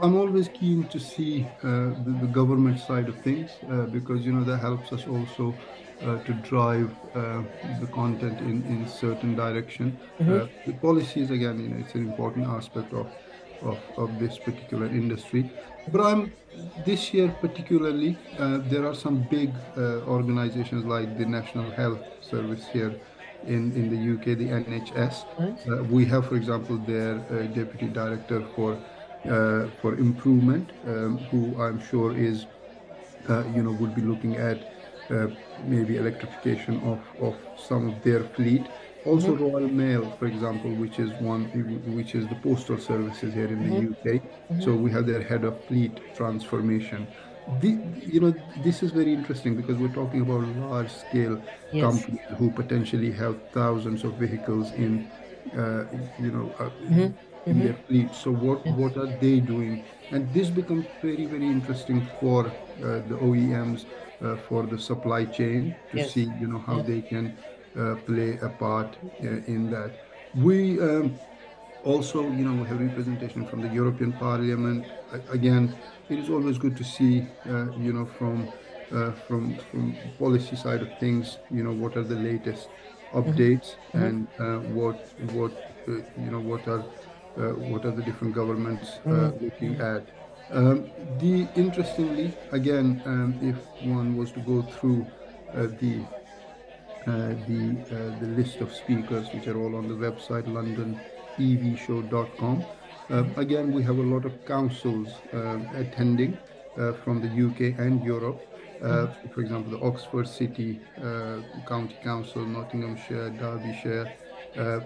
I'm 0.02 0.16
always 0.16 0.49
keen 0.49 0.85
to 0.88 1.00
see 1.00 1.47
uh, 1.62 1.95
the, 2.04 2.19
the 2.21 2.26
government 2.26 2.80
side 2.80 3.09
of 3.09 3.16
things 3.23 3.50
uh, 3.71 3.87
because 3.87 4.26
you 4.26 4.33
know 4.33 4.45
that 4.45 4.59
helps 4.59 4.92
us 4.92 5.07
also 5.07 5.54
uh, 6.02 6.19
to 6.25 6.33
drive 6.35 6.90
uh, 7.14 7.42
the 7.80 7.87
content 7.92 8.38
in, 8.40 8.62
in 8.64 8.88
certain 8.88 9.35
direction. 9.35 9.99
Uh, 10.21 10.47
the 10.66 10.73
policies 10.80 11.30
again, 11.30 11.61
you 11.61 11.69
know, 11.69 11.76
it's 11.85 11.95
an 11.95 12.07
important 12.09 12.47
aspect 12.47 12.92
of 12.92 13.07
of, 13.62 13.78
of 13.97 14.19
this 14.19 14.38
particular 14.38 14.87
industry. 14.87 15.50
But 15.92 16.00
I'm 16.00 16.33
this 16.85 17.12
year 17.14 17.35
particularly, 17.40 18.19
uh, 18.38 18.59
there 18.64 18.87
are 18.87 18.95
some 18.95 19.26
big 19.30 19.50
uh, 19.76 20.00
organizations 20.16 20.85
like 20.85 21.19
the 21.19 21.26
National 21.26 21.71
Health 21.71 22.00
Service 22.21 22.66
here 22.69 22.95
in, 23.47 23.73
in 23.73 23.88
the 23.90 24.14
UK, 24.14 24.38
the 24.38 24.49
NHS. 24.49 25.25
Uh, 25.38 25.85
we 25.85 26.04
have, 26.07 26.28
for 26.28 26.37
example, 26.37 26.76
their 26.78 27.14
uh, 27.30 27.47
deputy 27.54 27.87
director 27.87 28.45
for 28.54 28.78
uh, 29.25 29.69
for 29.83 29.97
improvement, 29.99 30.71
um, 30.87 31.19
who 31.30 31.61
I'm 31.61 31.78
sure 31.88 32.16
is, 32.16 32.47
uh, 33.28 33.45
you 33.54 33.62
know, 33.62 33.73
would 33.73 33.95
be 33.95 34.00
looking 34.00 34.37
at 34.37 34.59
maybe 35.67 35.97
electrification 35.97 36.81
of, 36.83 37.00
of 37.21 37.37
some 37.59 37.88
of 37.88 38.02
their 38.02 38.25
fleet. 38.25 38.67
Also, 39.05 39.29
mm-hmm. 39.29 39.45
Royal 39.45 39.69
Mail, 39.69 40.17
for 40.19 40.26
example, 40.26 40.71
which 40.75 40.99
is 40.99 41.11
one, 41.21 41.45
which 41.97 42.14
is 42.14 42.29
the 42.29 42.35
postal 42.37 42.79
services 42.79 43.33
here 43.33 43.47
in 43.47 43.59
mm-hmm. 43.59 43.93
the 43.93 44.14
UK. 44.17 44.23
Mm-hmm. 44.23 44.61
So 44.62 44.75
we 44.75 44.90
have 44.90 45.07
their 45.07 45.23
head 45.23 45.45
of 45.45 45.64
fleet 45.64 46.14
transformation. 46.14 47.07
The, 47.61 47.79
you 48.07 48.21
know, 48.21 48.35
this 48.62 48.83
is 48.83 48.93
very 48.93 49.12
interesting 49.12 49.57
because 49.57 49.79
we're 49.79 49.95
talking 49.95 50.21
about 50.21 50.47
large-scale 50.71 51.43
yes. 51.73 51.83
companies 51.83 52.21
who 52.37 52.50
potentially 52.50 53.11
have 53.12 53.40
thousands 53.52 54.05
of 54.05 54.14
vehicles 54.14 54.71
in, 54.73 55.11
uh, 55.57 55.87
you 56.21 56.31
know, 56.31 56.55
uh, 56.61 56.71
mm-hmm. 57.41 57.51
in 57.51 57.57
mm-hmm. 57.57 57.67
their 57.67 57.77
fleet. 57.87 58.15
So 58.15 58.31
what 58.33 58.67
what 58.67 58.97
are 58.97 59.19
they 59.21 59.41
doing? 59.41 59.85
And 60.11 60.33
this 60.35 60.51
becomes 60.51 60.87
very 61.03 61.27
very 61.27 61.47
interesting 61.47 62.07
for 62.21 62.47
uh, 62.47 62.53
the 63.09 63.17
OEMs, 63.21 63.85
uh, 64.23 64.37
for 64.49 64.67
the 64.67 64.79
supply 64.79 65.25
chain 65.25 65.75
to 65.93 65.99
yes. 65.99 66.13
see, 66.13 66.31
you 66.41 66.47
know, 66.47 66.59
how 66.59 66.83
they 66.83 67.01
can 67.01 67.37
uh, 67.79 67.95
play 68.07 68.39
a 68.43 68.49
part 68.49 68.97
uh, 69.23 69.27
in 69.47 69.71
that. 69.71 69.91
We 70.35 70.81
um, 70.81 71.19
also, 71.85 72.23
you 72.23 72.45
know, 72.45 72.65
have 72.65 72.81
representation 72.81 73.47
from 73.47 73.63
the 73.63 73.69
European 73.69 74.13
Parliament. 74.13 74.87
Again, 75.31 75.75
it 76.09 76.19
is 76.19 76.29
always 76.29 76.59
good 76.59 76.77
to 76.77 76.85
see, 76.85 77.27
uh, 77.49 77.71
you 77.79 77.93
know, 77.93 78.07
from 78.07 78.49
from 79.29 79.57
from 79.71 79.97
policy 80.19 80.57
side 80.57 80.83
of 80.83 80.91
things, 80.99 81.39
you 81.49 81.63
know, 81.63 81.73
what 81.73 81.97
are 81.97 82.03
the 82.03 82.17
latest 82.17 82.69
updates 83.13 83.75
mm-hmm. 83.93 84.03
and 84.03 84.29
uh, 84.39 84.59
what 84.75 85.09
what 85.33 85.53
uh, 85.89 85.93
you 85.93 86.31
know 86.31 86.41
what 86.41 86.67
are 86.69 86.81
uh, 86.81 86.85
what 87.37 87.85
are 87.85 87.91
the 87.93 88.03
different 88.03 88.35
governments 88.35 88.99
mm-hmm. 89.05 89.45
looking 89.45 89.81
at 89.81 90.03
um, 90.51 90.91
the 91.19 91.47
interestingly 91.55 92.35
again 92.53 93.01
um, 93.07 93.39
if 93.41 93.57
one 93.87 94.17
was 94.17 94.33
to 94.33 94.41
go 94.41 94.63
through 94.63 95.07
the 95.55 96.05
uh, 97.07 97.35
the 97.49 97.77
uh, 97.91 98.13
the 98.21 98.27
list 98.37 98.61
of 98.61 98.75
speakers, 98.75 99.27
which 99.33 99.47
are 99.47 99.57
all 99.59 99.75
on 99.75 99.89
the 99.89 99.95
website 99.95 100.45
londonevshow.com. 101.39 102.65
Uh, 103.09 103.25
again, 103.37 103.73
we 103.73 103.83
have 103.83 103.97
a 103.97 104.03
lot 104.03 104.27
of 104.27 104.45
councils 104.45 105.09
attending 105.75 106.37
from 107.03 107.21
the 107.21 107.29
UK 107.47 107.79
and 107.79 108.05
Europe. 108.05 108.41
Uh, 108.83 109.09
for 109.35 109.41
example, 109.41 109.79
the 109.79 109.85
Oxford 109.85 110.27
City 110.29 110.81
uh, 111.03 111.41
County 111.67 111.97
Council, 112.03 112.45
Nottinghamshire, 112.45 113.31
Derbyshire. 113.31 114.13
Uh, 114.57 114.81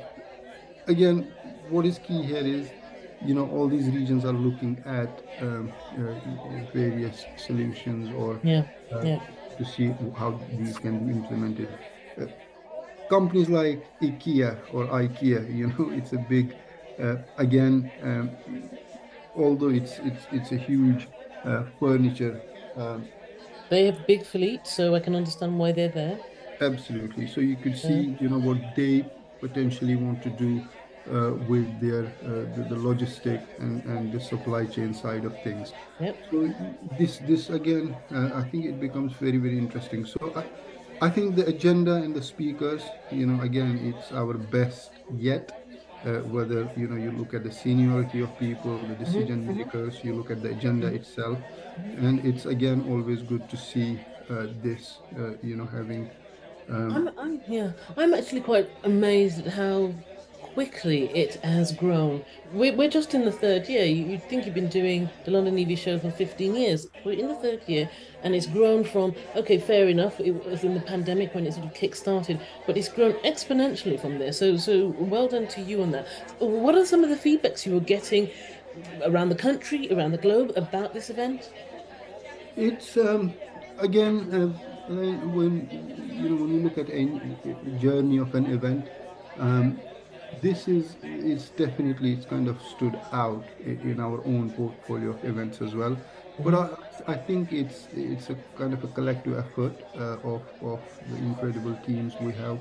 again, 0.87 1.33
what 1.69 1.87
is 1.87 1.99
key 1.99 2.23
here 2.23 2.47
is, 2.47 2.69
you 3.25 3.35
know, 3.35 3.49
all 3.51 3.69
these 3.69 3.87
regions 3.87 4.25
are 4.25 4.33
looking 4.33 4.83
at 4.85 5.23
um, 5.41 5.73
various 6.73 7.25
solutions 7.37 8.15
or 8.15 8.39
yeah. 8.43 8.65
Yeah. 9.03 9.21
to 9.59 9.65
see 9.65 9.95
how 10.17 10.41
these 10.53 10.79
can 10.79 11.07
be 11.07 11.13
implemented 11.13 11.69
companies 13.09 13.49
like 13.49 13.85
IKEA 14.01 14.57
or 14.73 14.87
IKEA, 14.87 15.55
you 15.55 15.69
know, 15.69 15.91
it's 15.99 16.13
a 16.13 16.19
big, 16.19 16.55
uh, 16.99 17.17
again, 17.39 17.91
um, 18.03 18.31
although 19.37 19.69
it's 19.69 19.99
it's 19.99 20.25
it's 20.33 20.53
a 20.53 20.57
huge 20.57 21.09
uh, 21.45 21.65
furniture. 21.79 22.41
Um, 22.77 23.09
they 23.71 23.87
have 23.87 24.07
big 24.07 24.25
fleet, 24.25 24.67
so 24.67 24.95
I 24.95 25.01
can 25.01 25.15
understand 25.15 25.59
why 25.59 25.73
they're 25.73 25.89
there. 25.89 26.19
Absolutely. 26.61 27.27
So 27.27 27.41
you 27.41 27.57
could 27.57 27.77
see, 27.77 28.01
yeah. 28.01 28.17
you 28.21 28.29
know, 28.29 28.39
what 28.39 28.59
they 28.77 29.05
potentially 29.41 29.97
want 29.97 30.23
to 30.23 30.31
do 30.31 30.51
uh, 30.61 30.67
with 31.49 31.69
their 31.81 32.07
uh, 32.25 32.49
the, 32.57 32.67
the, 32.69 32.77
logistic 32.77 33.45
and, 33.59 33.85
and 33.85 34.13
the 34.13 34.21
supply 34.21 34.65
chain 34.65 34.95
side 34.95 35.25
of 35.25 35.35
things. 35.43 35.73
Yep. 36.01 36.17
So 36.31 36.55
this 36.99 37.19
this 37.19 37.51
again, 37.51 37.97
uh, 38.11 38.31
I 38.35 38.43
think 38.43 38.65
it 38.67 38.81
becomes 38.81 39.13
very 39.15 39.39
very 39.39 39.59
interesting. 39.59 40.07
So 40.07 40.33
I, 40.35 40.45
I 41.07 41.11
think 41.11 41.37
the 41.37 41.47
agenda 41.47 41.95
and 41.95 42.15
the 42.15 42.23
speakers, 42.23 42.83
you 43.11 43.27
know, 43.27 43.43
again, 43.43 43.79
it's 43.83 44.13
our 44.13 44.35
best 44.35 44.93
yet. 45.17 45.61
Uh, 46.05 46.21
whether 46.29 46.69
you 46.77 46.87
know 46.87 46.97
you 46.97 47.11
look 47.13 47.33
at 47.33 47.43
the 47.43 47.51
seniority 47.51 48.21
of 48.21 48.29
people, 48.39 48.77
the 48.77 48.93
mm-hmm, 48.93 49.05
decision 49.05 49.41
mm-hmm. 49.41 49.57
makers, 49.65 50.05
you 50.05 50.13
look 50.13 50.31
at 50.31 50.43
the 50.43 50.51
agenda 50.51 50.87
itself, 50.87 51.39
and 51.97 52.21
it's 52.27 52.45
again 52.45 52.85
always 52.91 53.23
good 53.23 53.49
to 53.49 53.57
see 53.57 53.99
uh, 54.31 54.47
this, 54.63 54.99
uh, 55.19 55.33
you 55.43 55.57
know, 55.57 55.67
having. 55.67 56.11
Um, 56.69 56.93
I'm, 56.93 57.19
I'm, 57.19 57.41
yeah, 57.47 57.73
I'm 57.97 58.15
actually 58.15 58.41
quite 58.41 58.71
amazed 58.85 59.47
at 59.47 59.53
how 59.53 59.93
quickly 60.55 61.11
it 61.11 61.35
has 61.43 61.73
grown. 61.73 62.25
We're, 62.53 62.75
we're 62.75 62.89
just 62.89 63.13
in 63.13 63.25
the 63.25 63.33
third 63.33 63.69
year. 63.69 63.85
You, 63.85 64.07
would 64.13 64.23
think 64.29 64.47
you've 64.47 64.55
been 64.55 64.69
doing 64.69 65.11
the 65.25 65.33
London 65.33 65.59
EV 65.59 65.79
show 65.79 65.99
for 65.99 66.11
15 66.11 66.55
years. 66.55 66.87
We're 67.05 67.19
in 67.19 67.29
the 67.29 67.35
third 67.35 67.63
year, 67.67 67.91
and 68.23 68.35
it's 68.35 68.47
grown 68.47 68.85
from, 68.85 69.15
okay, 69.35 69.59
fair 69.59 69.89
enough, 69.89 70.19
it 70.21 70.33
was 70.47 70.63
in 70.65 70.75
the 70.75 70.81
pandemic 70.81 71.35
when 71.35 71.47
it 71.47 71.55
sort 71.55 71.67
of 71.67 71.75
kick-started, 71.75 72.41
but 72.67 72.77
it's 72.77 72.89
grown 72.89 73.15
exponentially 73.25 74.01
from 74.01 74.19
there. 74.19 74.33
So, 74.33 74.57
so 74.57 74.95
well 74.99 75.29
done 75.29 75.49
to 75.49 75.61
you 75.61 75.83
on 75.83 75.91
that. 75.91 76.07
What 76.39 76.77
are 76.77 76.87
some 76.87 77.03
of 77.03 77.11
the 77.11 77.17
feedbacks 77.17 77.67
you 77.67 77.75
were 77.75 77.81
getting 77.81 78.31
around 79.05 79.29
the 79.29 79.35
country, 79.35 79.93
around 79.93 80.13
the 80.13 80.19
globe 80.19 80.53
about 80.57 80.95
this 80.95 81.11
event? 81.11 81.51
It's, 82.57 82.97
um, 82.97 83.35
again, 83.79 84.33
uh, 84.33 84.47
when 84.89 85.69
you 86.13 86.29
know 86.29 86.37
when 86.37 86.55
you 86.55 86.61
look 86.61 86.79
at 86.79 86.91
a 86.91 87.79
journey 87.81 88.19
of 88.19 88.35
an 88.35 88.47
event, 88.47 88.87
um, 89.39 89.81
this 90.45 90.69
is 90.69 90.97
is 91.03 91.51
definitely 91.61 92.13
it's 92.13 92.27
kind 92.27 92.49
of 92.49 92.61
stood 92.71 92.99
out 93.13 93.45
in 93.65 94.01
our 94.07 94.19
own 94.33 94.51
portfolio 94.51 95.11
of 95.11 95.25
events 95.25 95.63
as 95.63 95.75
well. 95.75 95.97
But 96.41 96.55
I, 96.55 97.13
I 97.13 97.17
think 97.29 97.53
it's 97.53 97.87
it's 97.95 98.29
a 98.31 98.37
kind 98.59 98.75
of 98.75 98.85
a 98.85 98.89
collective 98.89 99.39
effort 99.39 99.73
uh, 99.97 100.33
of 100.35 100.43
of 100.73 100.81
the 101.11 101.17
incredible 101.17 101.77
teams 101.87 102.15
we 102.21 102.33
have 102.33 102.59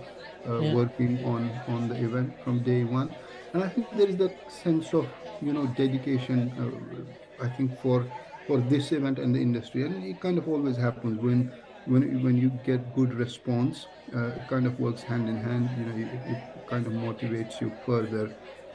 uh, 0.48 0.60
yeah. 0.60 0.74
working 0.76 1.26
on 1.26 1.50
on 1.68 1.90
the 1.90 1.98
event 2.10 2.34
from 2.44 2.64
day 2.70 2.84
one, 2.84 3.10
and 3.54 3.64
I 3.64 3.70
think 3.70 3.88
there 3.98 4.08
is 4.08 4.18
that 4.18 4.52
sense 4.64 4.94
of 4.94 5.08
you 5.42 5.54
know 5.54 5.66
dedication. 5.84 6.52
Uh, 6.64 7.46
I 7.46 7.50
think 7.58 7.78
for 7.82 8.06
for 8.48 8.60
this 8.60 8.92
event 8.92 9.20
and 9.20 9.36
the 9.36 9.42
industry, 9.42 9.86
and 9.86 10.04
it 10.06 10.22
kind 10.22 10.38
of 10.38 10.48
always 10.48 10.78
happens 10.78 11.20
when 11.20 11.52
when 11.86 12.24
when 12.24 12.38
you 12.38 12.50
get 12.64 12.96
good 12.96 13.14
response, 13.14 13.88
uh, 14.16 14.28
it 14.28 14.48
kind 14.48 14.66
of 14.68 14.80
works 14.80 15.02
hand 15.02 15.28
in 15.28 15.38
hand. 15.38 15.70
You 15.78 15.86
know, 15.86 15.96
it, 16.08 16.36
it 16.36 16.53
kind 16.74 16.88
of 16.88 16.94
motivates 16.94 17.62
you 17.62 17.72
further 17.86 18.26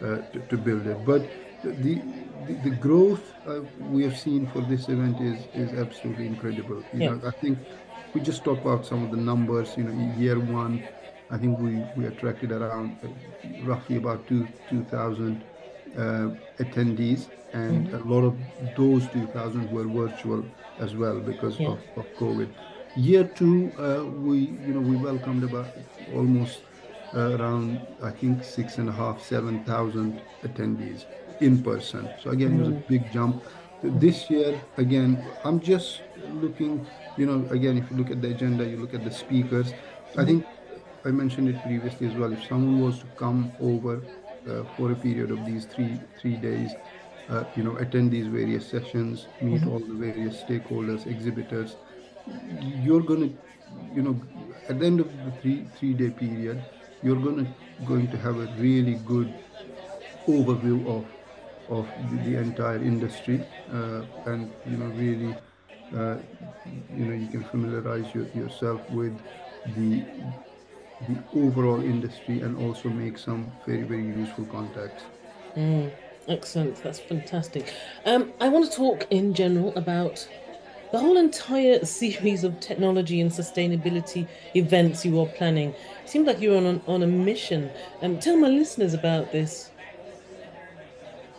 uh, 0.01 0.19
to, 0.33 0.39
to, 0.51 0.57
build 0.57 0.87
it. 0.87 0.99
But 1.05 1.23
the 1.65 1.95
the, 2.47 2.55
the 2.67 2.75
growth 2.87 3.25
uh, 3.47 3.61
we 3.95 4.01
have 4.05 4.17
seen 4.27 4.47
for 4.53 4.61
this 4.73 4.89
event 4.95 5.17
is 5.31 5.39
is 5.63 5.71
absolutely 5.85 6.27
incredible. 6.27 6.81
You 6.93 7.01
yeah. 7.01 7.11
know, 7.11 7.29
I 7.33 7.35
think 7.43 7.59
we 8.15 8.21
just 8.31 8.45
talk 8.45 8.61
about 8.67 8.87
some 8.91 9.01
of 9.05 9.11
the 9.11 9.23
numbers. 9.31 9.75
You 9.77 9.85
know, 9.89 9.95
year 10.25 10.39
one, 10.39 10.75
I 11.35 11.37
think 11.41 11.59
we 11.67 11.73
we 11.97 12.07
attracted 12.13 12.53
around 12.59 12.97
uh, 13.03 13.09
roughly 13.71 13.97
about 14.05 14.27
two 14.31 14.47
two 14.71 14.85
thousand 14.95 15.43
uh, 15.97 16.29
attendees, 16.65 17.29
and 17.53 17.89
mm-hmm. 17.89 18.01
a 18.01 18.15
lot 18.15 18.25
of 18.31 18.35
those 18.77 19.03
two 19.17 19.27
thousand 19.37 19.71
were 19.77 19.89
virtual 20.03 20.45
as 20.87 20.95
well 21.03 21.19
because 21.33 21.59
yeah. 21.59 21.75
of, 21.75 21.79
of 22.01 22.07
COVID. 22.23 22.49
Year 22.97 23.25
two, 23.41 23.57
uh, 23.79 24.05
we 24.29 24.39
you 24.67 24.75
know 24.75 24.85
we 24.93 24.97
welcomed 25.11 25.45
about 25.51 25.69
almost 26.15 26.68
around 27.15 27.81
I 28.03 28.11
think 28.11 28.45
six 28.45 28.79
and 28.79 28.89
a 28.89 28.93
half, 28.93 29.23
seven 29.23 29.65
thousand 29.65 30.21
attendees 30.43 31.05
in 31.41 31.63
person. 31.63 32.09
So 32.23 32.31
again, 32.31 32.57
it 32.57 32.59
was 32.59 32.69
a 32.69 32.73
mm. 32.73 32.89
big 32.89 33.13
jump. 33.13 33.43
This 33.83 34.29
year, 34.29 34.61
again, 34.77 35.25
I'm 35.45 35.61
just 35.61 36.03
looking. 36.33 36.87
You 37.17 37.27
know, 37.27 37.49
again, 37.51 37.79
if 37.79 37.91
you 37.91 37.97
look 37.97 38.11
at 38.11 38.23
the 38.23 38.31
agenda, 38.31 38.65
you 38.65 38.77
look 38.77 38.95
at 38.95 39.05
the 39.05 39.11
speakers. 39.11 39.73
I 40.17 40.25
think 40.25 40.47
I 41.05 41.11
mentioned 41.11 41.49
it 41.49 41.63
previously 41.63 42.09
as 42.09 42.15
well. 42.15 42.33
If 42.33 42.45
someone 42.47 42.81
was 42.81 42.99
to 43.01 43.07
come 43.17 43.53
over 43.61 44.03
uh, 44.49 44.65
for 44.77 44.93
a 44.93 44.95
period 44.97 45.31
of 45.31 45.45
these 45.47 45.65
three 45.65 46.01
three 46.21 46.37
days, 46.37 46.73
uh, 47.29 47.45
you 47.57 47.63
know, 47.63 47.77
attend 47.77 48.11
these 48.11 48.27
various 48.27 48.67
sessions, 48.67 49.27
meet 49.41 49.61
mm-hmm. 49.61 49.71
all 49.71 49.79
the 49.81 49.95
various 49.95 50.43
stakeholders, 50.43 51.07
exhibitors, 51.07 51.77
you're 52.83 53.03
going 53.03 53.29
to, 53.29 53.39
you 53.95 54.03
know, 54.03 54.21
at 54.69 54.79
the 54.81 54.87
end 54.87 55.01
of 55.01 55.09
the 55.25 55.33
three 55.41 55.67
three 55.79 55.95
day 55.95 56.11
period, 56.11 56.63
you're 57.03 57.17
going 57.17 57.45
to 57.45 57.85
going 57.87 58.09
to 58.11 58.17
have 58.19 58.37
a 58.39 58.47
really 58.59 58.95
good 59.07 59.33
overview 60.27 60.87
of 60.87 61.05
of 61.69 61.87
the, 62.11 62.17
the 62.31 62.37
entire 62.39 62.77
industry 62.77 63.45
uh, 63.73 64.03
and 64.27 64.51
you 64.67 64.77
know 64.77 64.87
really 64.87 65.35
uh, 65.95 66.17
you 66.97 67.05
know 67.07 67.15
you 67.15 67.29
can 67.29 67.45
familiarize 67.45 68.07
your, 68.15 68.27
yourself 68.35 68.81
with 68.91 69.17
the 69.77 70.05
the 71.09 71.17
overall 71.37 71.83
industry 71.83 72.41
and 72.41 72.57
also 72.57 72.89
make 72.89 73.17
some 73.19 73.51
very 73.67 73.83
very 73.83 74.07
useful 74.07 74.45
contacts 74.47 75.05
mm. 75.57 75.91
Excellent. 76.29 76.77
That's 76.83 77.01
fantastic. 77.01 77.73
Um, 78.05 78.33
I 78.39 78.51
want 78.51 78.71
to 78.71 78.77
talk 78.77 79.07
in 79.11 79.33
general 79.33 79.73
about 79.77 80.29
the 80.91 80.99
whole 80.99 81.17
entire 81.17 81.85
series 81.85 82.45
of 82.45 82.59
technology 82.61 83.21
and 83.21 83.31
sustainability 83.31 84.27
events 84.55 85.05
you 85.05 85.21
are 85.21 85.27
planning. 85.27 85.71
It 85.71 86.09
seems 86.09 86.27
like 86.27 86.41
you're 86.41 86.57
on, 86.57 86.81
on 86.87 87.03
a 87.03 87.07
mission. 87.07 87.71
Um, 88.03 88.19
tell 88.19 88.37
my 88.37 88.49
listeners 88.49 88.95
about 88.95 89.31
this. 89.33 89.71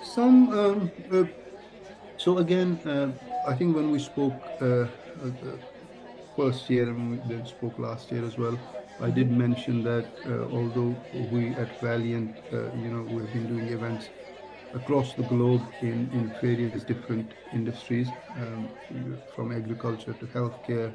Some, 0.04 0.52
um, 0.58 0.92
uh, 1.12 1.24
so 2.18 2.38
again, 2.38 2.80
uh, 2.86 3.12
I 3.48 3.56
think 3.56 3.76
when 3.76 3.92
we 3.92 4.00
spoke 4.00 4.34
uh, 4.62 4.66
uh 4.66 4.88
first 6.36 6.70
year 6.70 6.88
and 6.90 7.22
we 7.28 7.46
spoke 7.46 7.78
last 7.80 8.12
year 8.12 8.26
as 8.26 8.38
well, 8.38 8.58
I 9.02 9.10
did 9.10 9.32
mention 9.32 9.84
that 9.84 10.06
uh, 10.26 10.56
although 10.56 10.96
we 11.32 11.50
at 11.56 11.80
Valiant, 11.82 12.36
uh, 12.54 12.72
you 12.84 12.90
know, 12.92 13.04
we've 13.04 13.32
been 13.34 13.48
doing 13.48 13.68
events 13.70 14.10
across 14.74 15.14
the 15.14 15.24
globe 15.24 15.62
in, 15.82 16.10
in 16.14 16.34
various 16.42 16.84
different 16.84 17.32
industries, 17.54 18.08
um, 18.38 18.70
from 19.36 19.52
agriculture 19.52 20.14
to 20.14 20.26
healthcare, 20.28 20.94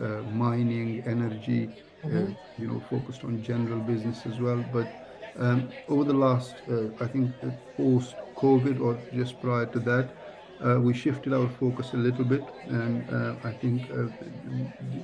uh, 0.00 0.22
mining, 0.32 1.02
energy, 1.06 1.70
uh, 2.04 2.08
mm-hmm. 2.08 2.32
you 2.62 2.68
know, 2.68 2.82
focused 2.90 3.24
on 3.24 3.42
general 3.42 3.78
business 3.78 4.26
as 4.26 4.38
well. 4.40 4.64
But 4.72 4.88
um, 5.38 5.68
over 5.88 6.04
the 6.04 6.14
last, 6.14 6.54
uh, 6.70 6.88
I 7.00 7.06
think, 7.06 7.32
uh, 7.42 7.50
post 7.76 8.14
COVID 8.36 8.80
or 8.80 8.98
just 9.14 9.40
prior 9.40 9.66
to 9.66 9.78
that, 9.80 10.10
uh, 10.64 10.80
we 10.80 10.94
shifted 10.94 11.32
our 11.32 11.48
focus 11.60 11.92
a 11.92 11.96
little 11.96 12.24
bit, 12.24 12.44
and 12.68 13.08
uh, 13.10 13.34
I 13.42 13.52
think 13.52 13.90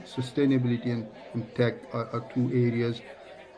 sustainability 0.07 0.87
and, 0.87 1.09
and 1.35 1.55
tech 1.55 1.75
are, 1.93 2.09
are, 2.13 2.25
two 2.33 2.49
areas 2.55 3.01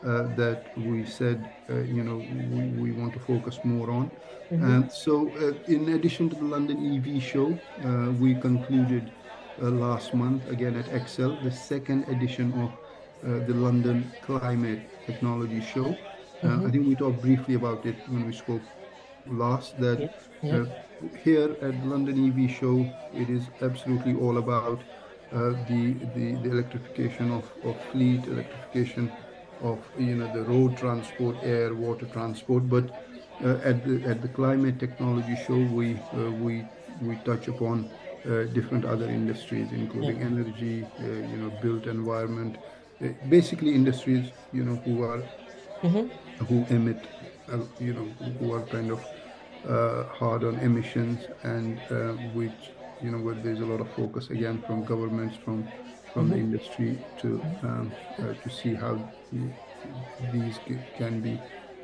that 0.03 0.65
we 0.77 1.05
said, 1.05 1.49
you 1.69 2.03
know, 2.03 2.17
we, 2.17 2.61
we 2.83 2.91
want 2.91 3.13
to 3.13 3.19
focus 3.19 3.59
more 3.63 3.89
on. 3.89 4.11
Mm-hmm. 4.51 4.89
so, 4.89 5.31
uh, 5.37 5.53
in 5.71 5.89
addition 5.89 6.29
to 6.29 6.35
the 6.35 6.43
London 6.43 6.77
EV 6.95 7.23
show, 7.23 7.57
uh, 7.83 8.11
we 8.11 8.35
concluded 8.35 9.11
uh, 9.61 9.69
last 9.69 10.13
month 10.13 10.47
again 10.47 10.75
at 10.75 10.87
Excel 10.93 11.37
the 11.43 11.51
second 11.51 12.07
edition 12.07 12.53
of 12.61 12.69
uh, 12.71 13.45
the 13.47 13.53
London 13.53 14.11
Climate 14.21 14.81
Technology 15.07 15.61
Show. 15.61 15.85
Uh, 15.85 16.47
mm-hmm. 16.47 16.67
I 16.67 16.71
think 16.71 16.87
we 16.87 16.95
talked 16.95 17.21
briefly 17.21 17.55
about 17.55 17.85
it 17.85 17.95
when 18.09 18.27
we 18.27 18.33
spoke 18.33 18.61
last. 19.25 19.79
That 19.79 19.99
yep. 20.01 20.21
Yep. 20.43 21.15
here 21.23 21.55
at 21.61 21.81
the 21.81 21.87
London 21.87 22.15
EV 22.27 22.51
show, 22.51 22.85
it 23.13 23.29
is 23.29 23.43
absolutely 23.61 24.15
all 24.15 24.37
about 24.37 24.81
the, 25.31 25.95
the 26.15 26.35
the 26.43 26.49
electrification 26.51 27.31
of, 27.31 27.51
of 27.63 27.75
fleet, 27.91 28.27
electrification 28.27 29.11
of 29.63 29.79
you 29.97 30.15
know 30.15 30.27
the 30.27 30.43
road 30.43 30.77
transport, 30.77 31.37
air, 31.41 31.73
water 31.73 32.05
transport, 32.05 32.69
but 32.69 32.91
uh, 33.43 33.59
at 33.63 33.83
the 33.83 34.03
at 34.05 34.21
the 34.21 34.27
climate 34.27 34.79
technology 34.79 35.35
show, 35.35 35.57
we 35.57 35.95
uh, 36.13 36.31
we 36.31 36.69
we 37.01 37.15
touch 37.17 37.47
upon 37.47 37.89
uh, 38.29 38.43
different 38.57 38.85
other 38.85 39.09
industries, 39.09 39.71
including 39.71 40.19
yeah. 40.19 40.25
energy, 40.27 40.87
you 40.99 41.37
know, 41.37 41.49
built 41.49 41.87
environment, 41.87 42.57
basically 43.27 43.73
industries, 43.73 44.31
you 44.51 44.63
know, 44.63 44.77
who 44.85 45.01
are 45.01 45.23
mm-hmm. 45.83 46.45
who 46.45 46.65
emit, 46.69 47.07
you 47.79 47.93
know, 47.93 48.07
who 48.39 48.53
are 48.53 48.65
kind 48.67 48.91
of 48.91 49.03
hard 50.11 50.43
on 50.43 50.59
emissions 50.59 51.27
and 51.43 51.81
which 52.33 52.75
you 53.01 53.11
know 53.11 53.19
where 53.19 53.35
there's 53.35 53.59
a 53.59 53.65
lot 53.65 53.81
of 53.81 53.91
focus 53.93 54.29
again 54.29 54.61
from 54.61 54.85
governments 54.85 55.35
from 55.35 55.71
from 56.13 56.29
mm-hmm. 56.29 56.31
the 56.31 56.37
industry 56.37 56.97
to 57.19 57.41
um, 57.63 57.91
uh, 58.19 58.33
to 58.33 58.49
see 58.49 58.73
how 58.73 58.97
these 60.31 60.59
can 60.97 61.19
be 61.19 61.33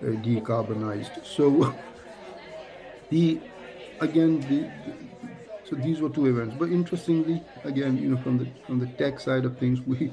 uh, 0.01 0.05
decarbonized. 0.27 1.25
So 1.25 1.73
the 3.09 3.39
again 3.99 4.39
the 4.41 4.69
so 5.69 5.75
these 5.75 6.01
were 6.01 6.09
two 6.09 6.25
events. 6.25 6.55
But 6.57 6.69
interestingly, 6.69 7.43
again, 7.63 7.97
you 7.97 8.09
know, 8.09 8.17
from 8.17 8.37
the 8.39 8.47
from 8.65 8.79
the 8.79 8.87
tech 8.87 9.19
side 9.19 9.45
of 9.45 9.57
things, 9.57 9.81
we 9.81 10.11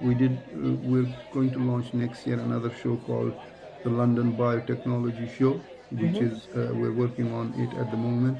we 0.00 0.14
did 0.14 0.32
uh, 0.32 0.72
we're 0.82 1.14
going 1.32 1.50
to 1.52 1.58
launch 1.58 1.94
next 1.94 2.26
year 2.26 2.38
another 2.40 2.72
show 2.82 2.96
called 2.96 3.34
the 3.84 3.90
London 3.90 4.36
Biotechnology 4.36 5.30
Show, 5.36 5.60
which 5.90 6.16
mm-hmm. 6.16 6.26
is 6.26 6.48
uh, 6.56 6.74
we're 6.74 6.92
working 6.92 7.32
on 7.32 7.54
it 7.54 7.72
at 7.78 7.90
the 7.90 7.96
moment. 7.96 8.38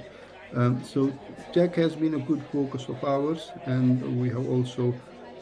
Um, 0.55 0.83
so 0.83 1.13
tech 1.53 1.75
has 1.75 1.95
been 1.95 2.15
a 2.15 2.19
good 2.19 2.43
focus 2.53 2.89
of 2.89 3.03
ours, 3.05 3.51
and 3.67 4.21
we 4.21 4.29
have 4.31 4.49
also 4.49 4.95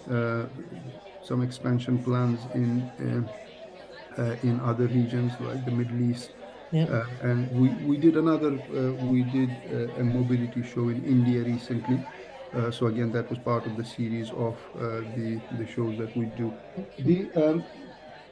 some 0.07 1.43
expansion 1.43 2.03
plans 2.03 2.41
in 2.55 2.83
uh, 3.01 4.21
uh, 4.21 4.37
in 4.43 4.61
other 4.61 4.87
regions 4.87 5.33
like 5.41 5.65
the 5.65 5.71
Middle 5.71 6.01
East. 6.01 6.31
Uh, 6.73 7.05
and 7.23 7.51
we, 7.53 7.69
we 7.87 7.97
did 7.97 8.17
another, 8.17 8.53
uh, 8.53 8.93
we 9.07 9.23
did 9.23 9.49
a 9.97 10.03
mobility 10.03 10.63
show 10.63 10.89
in 10.89 11.05
India 11.05 11.41
recently. 11.43 12.05
Uh, 12.53 12.71
so 12.71 12.87
again, 12.87 13.11
that 13.13 13.29
was 13.31 13.39
part 13.39 13.67
of 13.67 13.77
the 13.77 13.85
series 13.85 14.31
of 14.31 14.57
uh, 14.77 15.03
the 15.17 15.41
the 15.59 15.67
shows 15.67 15.99
that 15.99 16.17
we 16.17 16.27
do. 16.27 16.53
The 16.99 17.31
um, 17.35 17.65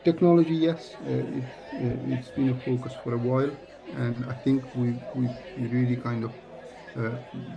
technology, 0.04 0.54
yes, 0.54 0.94
uh, 1.06 1.38
it, 1.38 1.44
has 2.16 2.28
been 2.30 2.50
a 2.50 2.58
focus 2.60 2.94
for 3.02 3.14
a 3.14 3.18
while, 3.18 3.50
and 3.96 4.24
I 4.28 4.34
think 4.34 4.62
we 4.74 4.94
we 5.14 5.28
really 5.56 5.96
kind 5.96 6.24
of 6.24 6.32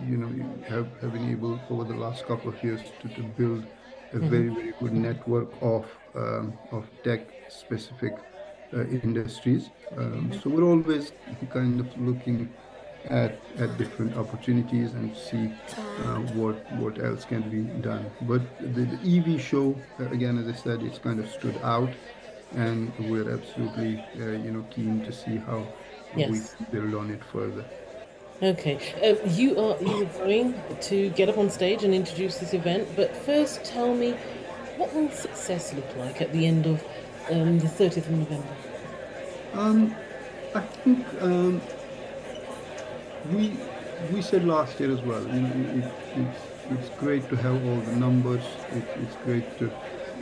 you 0.07 0.17
know 0.17 0.31
have, 0.67 0.87
have 1.01 1.13
been 1.13 1.29
able 1.29 1.59
over 1.69 1.83
the 1.83 1.93
last 1.93 2.25
couple 2.25 2.49
of 2.49 2.63
years 2.63 2.81
to, 3.01 3.09
to 3.09 3.21
build 3.21 3.65
a 4.13 4.19
very 4.19 4.49
very 4.49 4.73
good 4.79 4.93
network 4.93 5.49
of 5.61 5.85
um, 6.15 6.53
of 6.71 6.85
tech 7.03 7.21
specific 7.49 8.13
uh, 8.73 8.85
industries. 8.85 9.69
Um, 9.97 10.31
so 10.41 10.49
we're 10.49 10.63
always 10.63 11.11
kind 11.51 11.79
of 11.79 11.97
looking 11.99 12.49
at, 13.09 13.39
at 13.57 13.77
different 13.77 14.17
opportunities 14.17 14.93
and 14.93 15.15
see 15.15 15.53
uh, 16.03 16.19
what 16.33 16.55
what 16.73 16.99
else 16.99 17.25
can 17.25 17.49
be 17.49 17.61
done. 17.81 18.09
But 18.21 18.41
the, 18.59 18.85
the, 18.85 19.17
EV 19.17 19.41
show, 19.41 19.75
uh, 19.99 20.09
again, 20.09 20.37
as 20.37 20.47
I 20.47 20.57
said, 20.57 20.81
it's 20.81 20.97
kind 20.97 21.19
of 21.19 21.29
stood 21.29 21.57
out, 21.63 21.89
and 22.53 22.91
we're 23.09 23.31
absolutely 23.31 24.03
uh, 24.19 24.31
you 24.31 24.51
know 24.51 24.65
keen 24.71 25.03
to 25.05 25.11
see 25.11 25.37
how 25.37 25.67
yes. 26.15 26.29
we 26.29 26.65
build 26.71 26.95
on 26.95 27.11
it 27.11 27.23
further. 27.31 27.65
Okay, 28.41 28.77
uh, 29.01 29.15
you 29.29 29.57
are 29.57 29.81
you 29.81 30.09
going 30.17 30.61
to 30.81 31.09
get 31.11 31.29
up 31.29 31.37
on 31.37 31.49
stage 31.49 31.85
and 31.85 31.93
introduce 31.93 32.37
this 32.39 32.53
event, 32.53 32.89
but 32.93 33.15
first 33.15 33.63
tell 33.63 33.95
me 33.95 34.11
what 34.75 34.93
will 34.93 35.09
success 35.09 35.73
look 35.73 35.95
like 35.95 36.21
at 36.21 36.33
the 36.33 36.45
end 36.45 36.65
of 36.65 36.83
um, 37.31 37.59
the 37.59 37.67
30th 37.67 37.97
of 37.97 38.11
November? 38.11 38.55
Um, 39.53 39.95
I 40.53 40.59
think 40.59 41.05
um, 41.21 41.61
we 43.31 43.57
we 44.11 44.21
said 44.21 44.43
last 44.43 44.81
year 44.81 44.91
as 44.91 44.99
well. 44.99 45.23
You 45.23 45.41
know, 45.41 45.85
it, 45.85 45.93
it's 46.17 46.41
it's 46.71 46.99
great 46.99 47.29
to 47.29 47.37
have 47.37 47.55
all 47.65 47.79
the 47.79 47.95
numbers. 47.95 48.43
It, 48.73 48.83
it's 48.97 49.15
great 49.23 49.57
to 49.59 49.71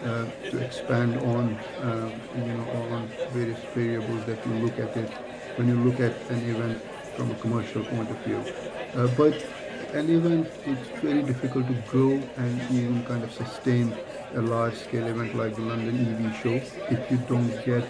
uh, 0.06 0.30
to 0.52 0.60
expand 0.60 1.18
on 1.18 1.56
uh, 1.82 2.12
you 2.36 2.44
know 2.44 2.64
on 2.92 3.10
various 3.32 3.60
variables 3.74 4.24
that 4.26 4.46
you 4.46 4.54
look 4.54 4.78
at 4.78 4.96
it 4.98 5.10
when 5.56 5.68
you 5.68 5.84
look 5.84 6.00
at 6.00 6.14
an 6.30 6.48
event 6.48 6.80
from 7.16 7.32
a 7.32 7.36
commercial 7.36 7.84
point 7.86 8.10
of 8.10 8.18
view. 8.26 8.44
Uh, 8.96 9.08
but 9.18 9.34
an 9.94 10.10
event 10.10 10.48
it's 10.66 11.02
very 11.02 11.22
difficult 11.22 11.68
to 11.68 11.74
grow 11.88 12.12
and 12.38 12.62
even 12.72 13.04
kind 13.06 13.24
of 13.24 13.32
sustain 13.32 13.96
a 14.36 14.42
large 14.42 14.76
scale 14.76 15.06
event 15.08 15.36
like 15.36 15.56
the 15.56 15.62
London 15.62 15.96
EV 16.26 16.36
show 16.42 16.56
if 16.90 17.12
you 17.12 17.18
don't 17.30 17.54
get 17.64 17.84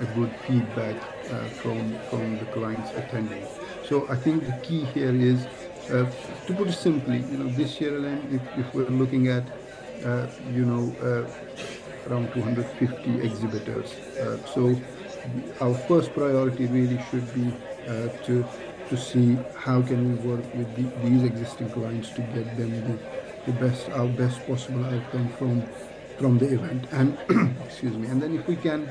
a 0.00 0.04
good 0.16 0.30
feedback 0.46 0.96
uh, 1.30 1.44
from 1.60 1.96
from 2.10 2.38
the 2.38 2.44
clients 2.46 2.90
attending. 2.96 3.46
So 3.84 4.08
I 4.08 4.16
think 4.16 4.46
the 4.46 4.58
key 4.62 4.84
here 4.86 5.14
is 5.14 5.46
uh, 5.90 6.10
to 6.46 6.54
put 6.54 6.68
it 6.68 6.72
simply, 6.72 7.18
you 7.18 7.38
know, 7.38 7.48
this 7.50 7.80
year 7.80 7.96
alone, 7.96 8.26
if, 8.32 8.66
if 8.66 8.74
we're 8.74 8.88
looking 8.88 9.28
at 9.28 9.44
uh, 10.04 10.26
you 10.52 10.64
know 10.64 10.84
uh, 11.00 12.10
around 12.10 12.32
250 12.32 13.20
exhibitors, 13.20 13.94
uh, 14.18 14.36
so 14.46 14.74
our 15.60 15.74
first 15.86 16.12
priority 16.12 16.66
really 16.66 17.00
should 17.10 17.32
be 17.34 17.52
to 18.24 18.44
to 18.88 18.96
see 18.96 19.36
how 19.56 19.80
can 19.82 20.00
we 20.10 20.28
work 20.28 20.44
with 20.54 20.74
the, 20.76 21.08
these 21.08 21.22
existing 21.22 21.70
clients 21.70 22.10
to 22.10 22.20
get 22.20 22.56
them 22.56 22.70
the 22.86 22.98
the 23.46 23.52
best 23.52 23.88
our 23.90 24.08
best 24.08 24.46
possible 24.46 24.84
outcome 24.86 25.28
from 25.38 25.62
from 26.18 26.38
the 26.38 26.46
event 26.54 26.86
and 26.92 27.18
excuse 27.64 27.96
me 27.96 28.08
and 28.08 28.22
then 28.22 28.34
if 28.34 28.46
we 28.46 28.56
can 28.56 28.88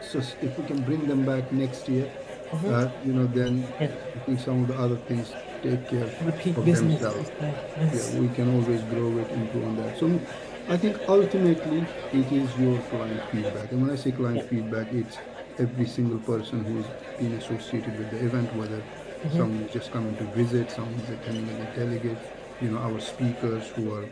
so 0.00 0.18
if 0.18 0.58
we 0.58 0.64
can 0.64 0.82
bring 0.82 1.06
them 1.06 1.24
back 1.24 1.50
next 1.52 1.88
year 1.88 2.10
mm-hmm. 2.50 2.74
uh, 2.74 2.90
you 3.04 3.12
know 3.12 3.26
then 3.26 3.66
yeah. 3.80 3.90
I 4.14 4.18
think 4.20 4.40
some 4.40 4.62
of 4.62 4.68
the 4.68 4.78
other 4.78 4.96
things 4.96 5.32
take 5.62 5.88
care 5.88 6.08
Repeat 6.22 6.56
of 6.56 6.64
business 6.64 7.00
themselves 7.00 7.30
yeah 7.40 8.20
we 8.20 8.28
can 8.28 8.54
always 8.54 8.82
grow 8.82 9.18
it 9.18 9.30
into 9.30 9.64
on 9.64 9.76
that 9.76 9.98
so 9.98 10.20
I 10.68 10.76
think 10.76 10.98
ultimately 11.08 11.86
it 12.12 12.32
is 12.32 12.58
your 12.58 12.78
client 12.90 13.22
feedback 13.30 13.72
and 13.72 13.82
when 13.82 13.90
I 13.90 13.96
say 13.96 14.12
client 14.12 14.36
yeah. 14.36 14.46
feedback 14.46 14.92
it's 14.92 15.18
every 15.58 15.86
single 15.86 16.18
person 16.20 16.64
who's 16.64 16.86
been 17.18 17.32
associated 17.34 17.96
with 17.98 18.10
the 18.10 18.24
event 18.24 18.52
whether 18.54 18.82
mm-hmm. 19.22 19.62
is 19.62 19.72
just 19.72 19.92
coming 19.92 20.16
to 20.16 20.24
visit 20.24 20.70
someone 20.70 20.94
is 21.00 21.10
attending 21.10 21.48
as 21.48 21.60
a 21.60 21.78
delegate 21.78 22.18
you 22.60 22.70
know 22.70 22.78
our 22.78 23.00
speakers 23.00 23.68
who 23.68 23.92
are 23.94 24.04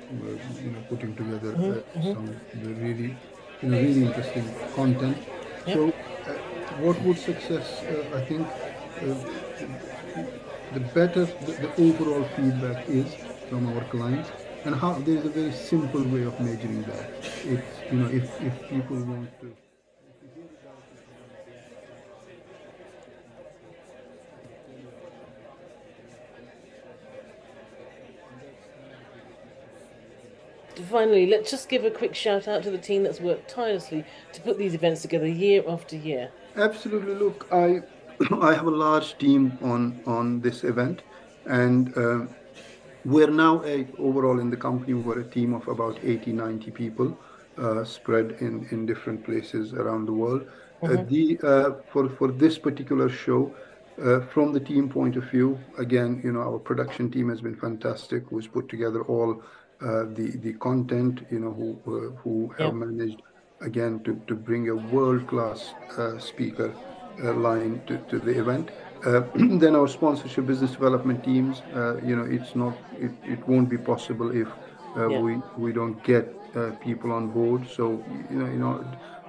you 0.62 0.70
know 0.70 0.82
putting 0.88 1.14
together 1.16 1.50
uh, 1.50 1.98
mm-hmm. 1.98 2.12
some 2.12 2.80
really 2.82 3.16
you 3.62 3.68
know 3.68 3.78
really 3.78 4.04
interesting 4.04 4.44
content. 4.74 5.16
Yep. 5.66 5.76
So, 5.76 5.88
uh, 5.88 6.32
what 6.84 7.00
would 7.02 7.18
success? 7.18 7.82
Uh, 7.82 8.16
I 8.16 8.24
think 8.24 8.46
uh, 8.46 9.14
the 10.74 10.80
better 10.94 11.24
the, 11.24 11.52
the 11.64 11.70
overall 11.82 12.24
feedback 12.36 12.88
is 12.88 13.14
from 13.48 13.68
our 13.72 13.84
clients 13.84 14.30
and 14.64 14.74
how 14.74 14.94
there 14.94 15.16
is 15.16 15.24
a 15.24 15.28
very 15.28 15.52
simple 15.52 16.02
way 16.02 16.22
of 16.22 16.38
measuring 16.40 16.82
that 16.82 17.10
it's 17.44 17.92
you 17.92 17.98
know 17.98 18.08
if, 18.08 18.40
if 18.40 18.68
people 18.68 18.96
want 18.96 19.28
to 19.40 19.54
finally, 30.82 31.26
let's 31.26 31.50
just 31.50 31.68
give 31.68 31.84
a 31.84 31.90
quick 31.90 32.14
shout 32.14 32.48
out 32.48 32.62
to 32.64 32.70
the 32.70 32.78
team 32.78 33.02
that's 33.02 33.20
worked 33.20 33.48
tirelessly 33.48 34.04
to 34.32 34.40
put 34.40 34.58
these 34.58 34.74
events 34.74 35.02
together 35.02 35.26
year 35.26 35.62
after 35.68 35.96
year. 35.96 36.30
Absolutely. 36.56 37.14
Look, 37.14 37.46
I 37.52 37.82
I 38.40 38.54
have 38.54 38.66
a 38.66 38.70
large 38.70 39.18
team 39.18 39.58
on 39.62 40.00
on 40.06 40.40
this 40.40 40.64
event, 40.64 41.02
and 41.46 41.96
uh, 41.96 42.26
we're 43.04 43.30
now 43.30 43.62
a, 43.64 43.86
overall 43.98 44.38
in 44.38 44.50
the 44.50 44.56
company 44.56 44.94
we're 44.94 45.20
a 45.20 45.24
team 45.24 45.54
of 45.54 45.66
about 45.66 45.98
80, 46.04 46.32
90 46.32 46.70
people 46.70 47.18
uh, 47.58 47.84
spread 47.84 48.36
in 48.40 48.66
in 48.70 48.86
different 48.86 49.24
places 49.24 49.72
around 49.72 50.06
the 50.06 50.12
world. 50.12 50.46
Uh, 50.82 50.88
mm-hmm. 50.88 51.14
the 51.14 51.38
uh, 51.42 51.70
for 51.92 52.08
for 52.08 52.28
this 52.28 52.58
particular 52.58 53.08
show. 53.08 53.54
Uh, 54.02 54.20
from 54.32 54.54
the 54.54 54.58
team 54.58 54.88
point 54.88 55.16
of 55.16 55.24
view, 55.24 55.58
again, 55.76 56.18
you 56.24 56.32
know, 56.32 56.40
our 56.40 56.58
production 56.58 57.10
team 57.10 57.28
has 57.28 57.42
been 57.42 57.54
fantastic. 57.54 58.24
Who's 58.30 58.46
put 58.46 58.66
together 58.70 59.02
all 59.02 59.42
the 60.16 60.38
the 60.42 60.52
content, 60.54 61.26
you 61.30 61.40
know, 61.40 61.52
who 61.52 61.68
uh, 61.86 62.22
who 62.22 62.54
have 62.58 62.74
managed 62.74 63.22
again 63.60 64.00
to, 64.04 64.20
to 64.26 64.34
bring 64.34 64.68
a 64.68 64.74
world 64.74 65.26
class 65.26 65.74
uh, 65.98 66.18
speaker 66.18 66.74
line 67.18 67.80
to, 67.86 67.98
to 68.10 68.18
the 68.18 68.38
event. 68.38 68.70
then 69.60 69.76
our 69.76 69.88
sponsorship 69.88 70.46
business 70.46 70.72
development 70.72 71.22
teams, 71.24 71.62
you 72.04 72.16
know, 72.16 72.24
it's 72.24 72.54
not 72.54 72.74
it, 72.98 73.12
it 73.24 73.46
won't 73.48 73.68
be 73.68 73.78
possible 73.78 74.30
if 74.30 74.48
yeah. 74.96 75.18
we 75.18 75.40
we 75.58 75.72
don't 75.72 76.02
get 76.04 76.24
people 76.80 77.12
on 77.12 77.28
board. 77.28 77.68
So 77.68 78.02
you 78.30 78.38
know, 78.38 78.46
you 78.46 78.58
know 78.58 78.84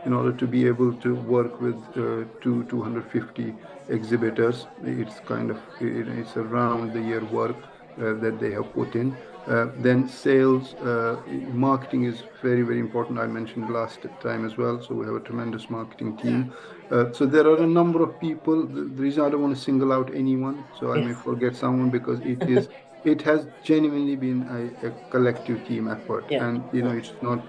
in 0.06 0.14
order 0.14 0.34
to 0.34 0.48
be 0.48 0.68
able 0.68 0.94
to 0.94 1.16
work 1.16 1.62
with 1.62 1.82
uh, 1.96 2.26
two 2.42 2.64
250 2.70 3.54
exhibitors 3.90 4.68
it's 4.84 5.20
kind 5.22 5.52
of 5.52 5.60
it's 5.80 6.38
around 6.38 6.94
the 6.94 7.02
year 7.02 7.24
work 7.26 7.56
uh, 7.98 8.14
that 8.24 8.40
they 8.40 8.52
have 8.52 8.72
put 8.74 8.96
in 8.96 9.16
uh, 9.48 9.68
then 9.80 10.08
sales, 10.08 10.74
uh, 10.76 11.22
marketing 11.52 12.06
is 12.06 12.24
very, 12.42 12.62
very 12.62 12.80
important. 12.80 13.20
I 13.20 13.28
mentioned 13.28 13.70
last 13.70 14.00
time 14.22 14.46
as 14.46 14.58
well. 14.58 14.82
So 14.82 14.96
we 14.96 15.06
have 15.06 15.16
a 15.16 15.20
tremendous 15.20 15.70
marketing 15.70 16.16
team. 16.18 16.54
Uh, 16.90 17.12
so 17.12 17.26
there 17.26 17.46
are 17.48 17.62
a 17.62 17.68
number 17.68 18.02
of 18.02 18.18
people. 18.22 18.66
The, 18.66 18.84
the, 18.84 19.02
reason 19.02 19.24
I 19.24 19.30
don't 19.30 19.42
want 19.42 19.56
to 19.56 19.62
single 19.62 19.92
out 19.92 20.14
anyone, 20.16 20.64
so 20.80 20.94
I 20.94 21.02
may 21.02 21.14
forget 21.14 21.56
someone 21.56 21.90
because 21.90 22.20
it 22.22 22.42
is, 22.50 22.70
it 23.04 23.22
has 23.24 23.48
genuinely 23.64 24.16
been 24.16 24.44
a, 24.84 24.88
a 24.88 24.92
collective 25.10 25.68
team 25.68 25.90
effort, 25.90 26.26
yeah. 26.30 26.48
and 26.48 26.64
you 26.72 26.82
know 26.82 26.92
it's 26.92 27.12
not. 27.22 27.40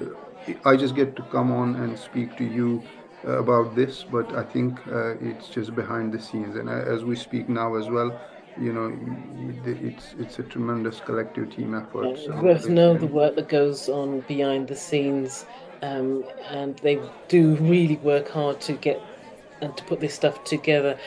Uh, 0.00 0.54
I 0.64 0.76
just 0.76 0.94
get 0.94 1.16
to 1.16 1.22
come 1.24 1.50
on 1.50 1.76
and 1.76 1.98
speak 1.98 2.36
to 2.36 2.44
you 2.44 2.82
uh, 3.26 3.38
about 3.38 3.74
this, 3.74 4.04
but 4.04 4.32
I 4.34 4.44
think 4.44 4.78
uh, 4.86 5.16
it's 5.20 5.48
just 5.48 5.74
behind 5.74 6.12
the 6.12 6.20
scenes, 6.20 6.56
and 6.56 6.68
as 6.68 7.04
we 7.04 7.16
speak 7.16 7.48
now 7.48 7.74
as 7.74 7.88
well 7.88 8.20
you 8.60 8.72
know, 8.72 8.96
it's 9.64 10.14
it's 10.18 10.38
a 10.38 10.42
tremendous 10.42 11.00
collective 11.00 11.54
team 11.54 11.74
effort. 11.74 12.18
So 12.18 12.36
we 12.36 12.52
both 12.52 12.68
know 12.68 12.96
the 12.96 13.06
work 13.06 13.34
that 13.36 13.48
goes 13.48 13.88
on 13.88 14.20
behind 14.20 14.68
the 14.68 14.76
scenes, 14.76 15.46
um, 15.82 16.24
and 16.48 16.76
they 16.78 17.00
do 17.28 17.56
really 17.56 17.96
work 17.96 18.28
hard 18.28 18.60
to 18.62 18.74
get 18.74 19.00
and 19.62 19.76
to 19.76 19.84
put 19.84 20.00
this 20.00 20.14
stuff 20.14 20.44
together. 20.44 20.98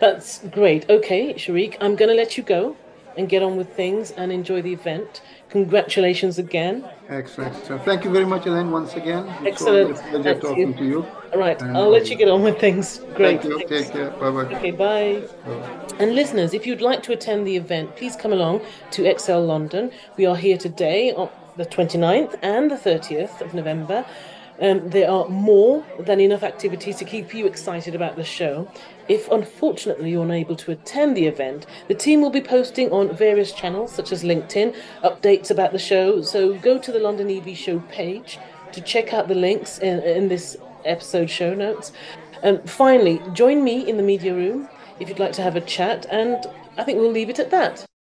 That's 0.00 0.38
great. 0.48 0.88
Okay, 0.90 1.34
Shariq, 1.34 1.76
I'm 1.80 1.96
going 1.96 2.08
to 2.08 2.14
let 2.14 2.36
you 2.36 2.42
go 2.42 2.76
and 3.16 3.28
get 3.28 3.42
on 3.42 3.56
with 3.56 3.74
things 3.74 4.10
and 4.12 4.30
enjoy 4.30 4.62
the 4.62 4.72
event. 4.72 5.22
Congratulations 5.48 6.38
again. 6.38 6.88
Excellent. 7.08 7.54
So 7.64 7.78
thank 7.78 8.04
you 8.04 8.10
very 8.10 8.26
much, 8.26 8.46
Elaine, 8.46 8.70
once 8.70 8.94
again. 8.94 9.26
It's 9.40 9.62
Excellent. 9.62 9.96
pleasure 9.96 10.40
talking 10.40 10.68
you. 10.68 10.74
to 10.74 10.84
you. 10.84 11.06
Right, 11.36 11.60
and 11.60 11.76
I'll 11.76 11.90
let 11.90 12.08
you 12.08 12.16
get 12.16 12.28
on 12.28 12.42
with 12.42 12.58
things. 12.58 12.98
Great. 13.14 13.42
Thank 13.42 13.44
you. 13.44 13.68
Take 13.68 13.92
care. 13.92 14.10
Bye 14.10 14.30
bye. 14.30 14.54
Okay, 14.56 14.70
bye. 14.70 15.22
bye. 15.44 15.94
And 15.98 16.14
listeners, 16.14 16.54
if 16.54 16.66
you'd 16.66 16.80
like 16.80 17.02
to 17.04 17.12
attend 17.12 17.46
the 17.46 17.56
event, 17.56 17.96
please 17.96 18.16
come 18.16 18.32
along 18.32 18.62
to 18.92 19.04
Excel 19.04 19.44
London. 19.44 19.90
We 20.16 20.26
are 20.26 20.36
here 20.36 20.56
today 20.56 21.12
on 21.12 21.28
the 21.56 21.66
29th 21.66 22.38
and 22.42 22.70
the 22.70 22.76
30th 22.76 23.40
of 23.40 23.54
November. 23.54 24.04
Um, 24.60 24.88
there 24.88 25.10
are 25.10 25.28
more 25.28 25.84
than 26.00 26.20
enough 26.20 26.42
activities 26.42 26.96
to 26.96 27.04
keep 27.04 27.34
you 27.34 27.46
excited 27.46 27.94
about 27.94 28.16
the 28.16 28.24
show. 28.24 28.70
If 29.08 29.30
unfortunately 29.30 30.10
you're 30.10 30.24
unable 30.24 30.56
to 30.56 30.72
attend 30.72 31.16
the 31.16 31.26
event, 31.26 31.66
the 31.88 31.94
team 31.94 32.22
will 32.22 32.30
be 32.30 32.40
posting 32.40 32.90
on 32.90 33.14
various 33.14 33.52
channels 33.52 33.92
such 33.92 34.12
as 34.12 34.24
LinkedIn 34.24 34.74
updates 35.04 35.50
about 35.50 35.72
the 35.72 35.78
show. 35.78 36.22
So 36.22 36.54
go 36.58 36.78
to 36.78 36.90
the 36.90 36.98
London 36.98 37.30
EV 37.30 37.56
Show 37.56 37.80
page 37.80 38.38
to 38.72 38.80
check 38.80 39.12
out 39.12 39.28
the 39.28 39.34
links 39.34 39.78
in, 39.78 40.00
in 40.00 40.28
this 40.28 40.56
episode 40.86 41.30
show 41.30 41.54
notes. 41.54 41.92
And 42.42 42.68
finally, 42.68 43.20
join 43.32 43.64
me 43.64 43.88
in 43.88 43.96
the 43.96 44.02
media 44.02 44.34
room 44.34 44.68
if 45.00 45.08
you'd 45.08 45.18
like 45.18 45.32
to 45.32 45.42
have 45.42 45.56
a 45.56 45.60
chat, 45.60 46.06
and 46.10 46.46
I 46.76 46.84
think 46.84 46.98
we'll 46.98 47.10
leave 47.10 47.30
it 47.30 47.38
at 47.38 47.50
that. 47.50 47.84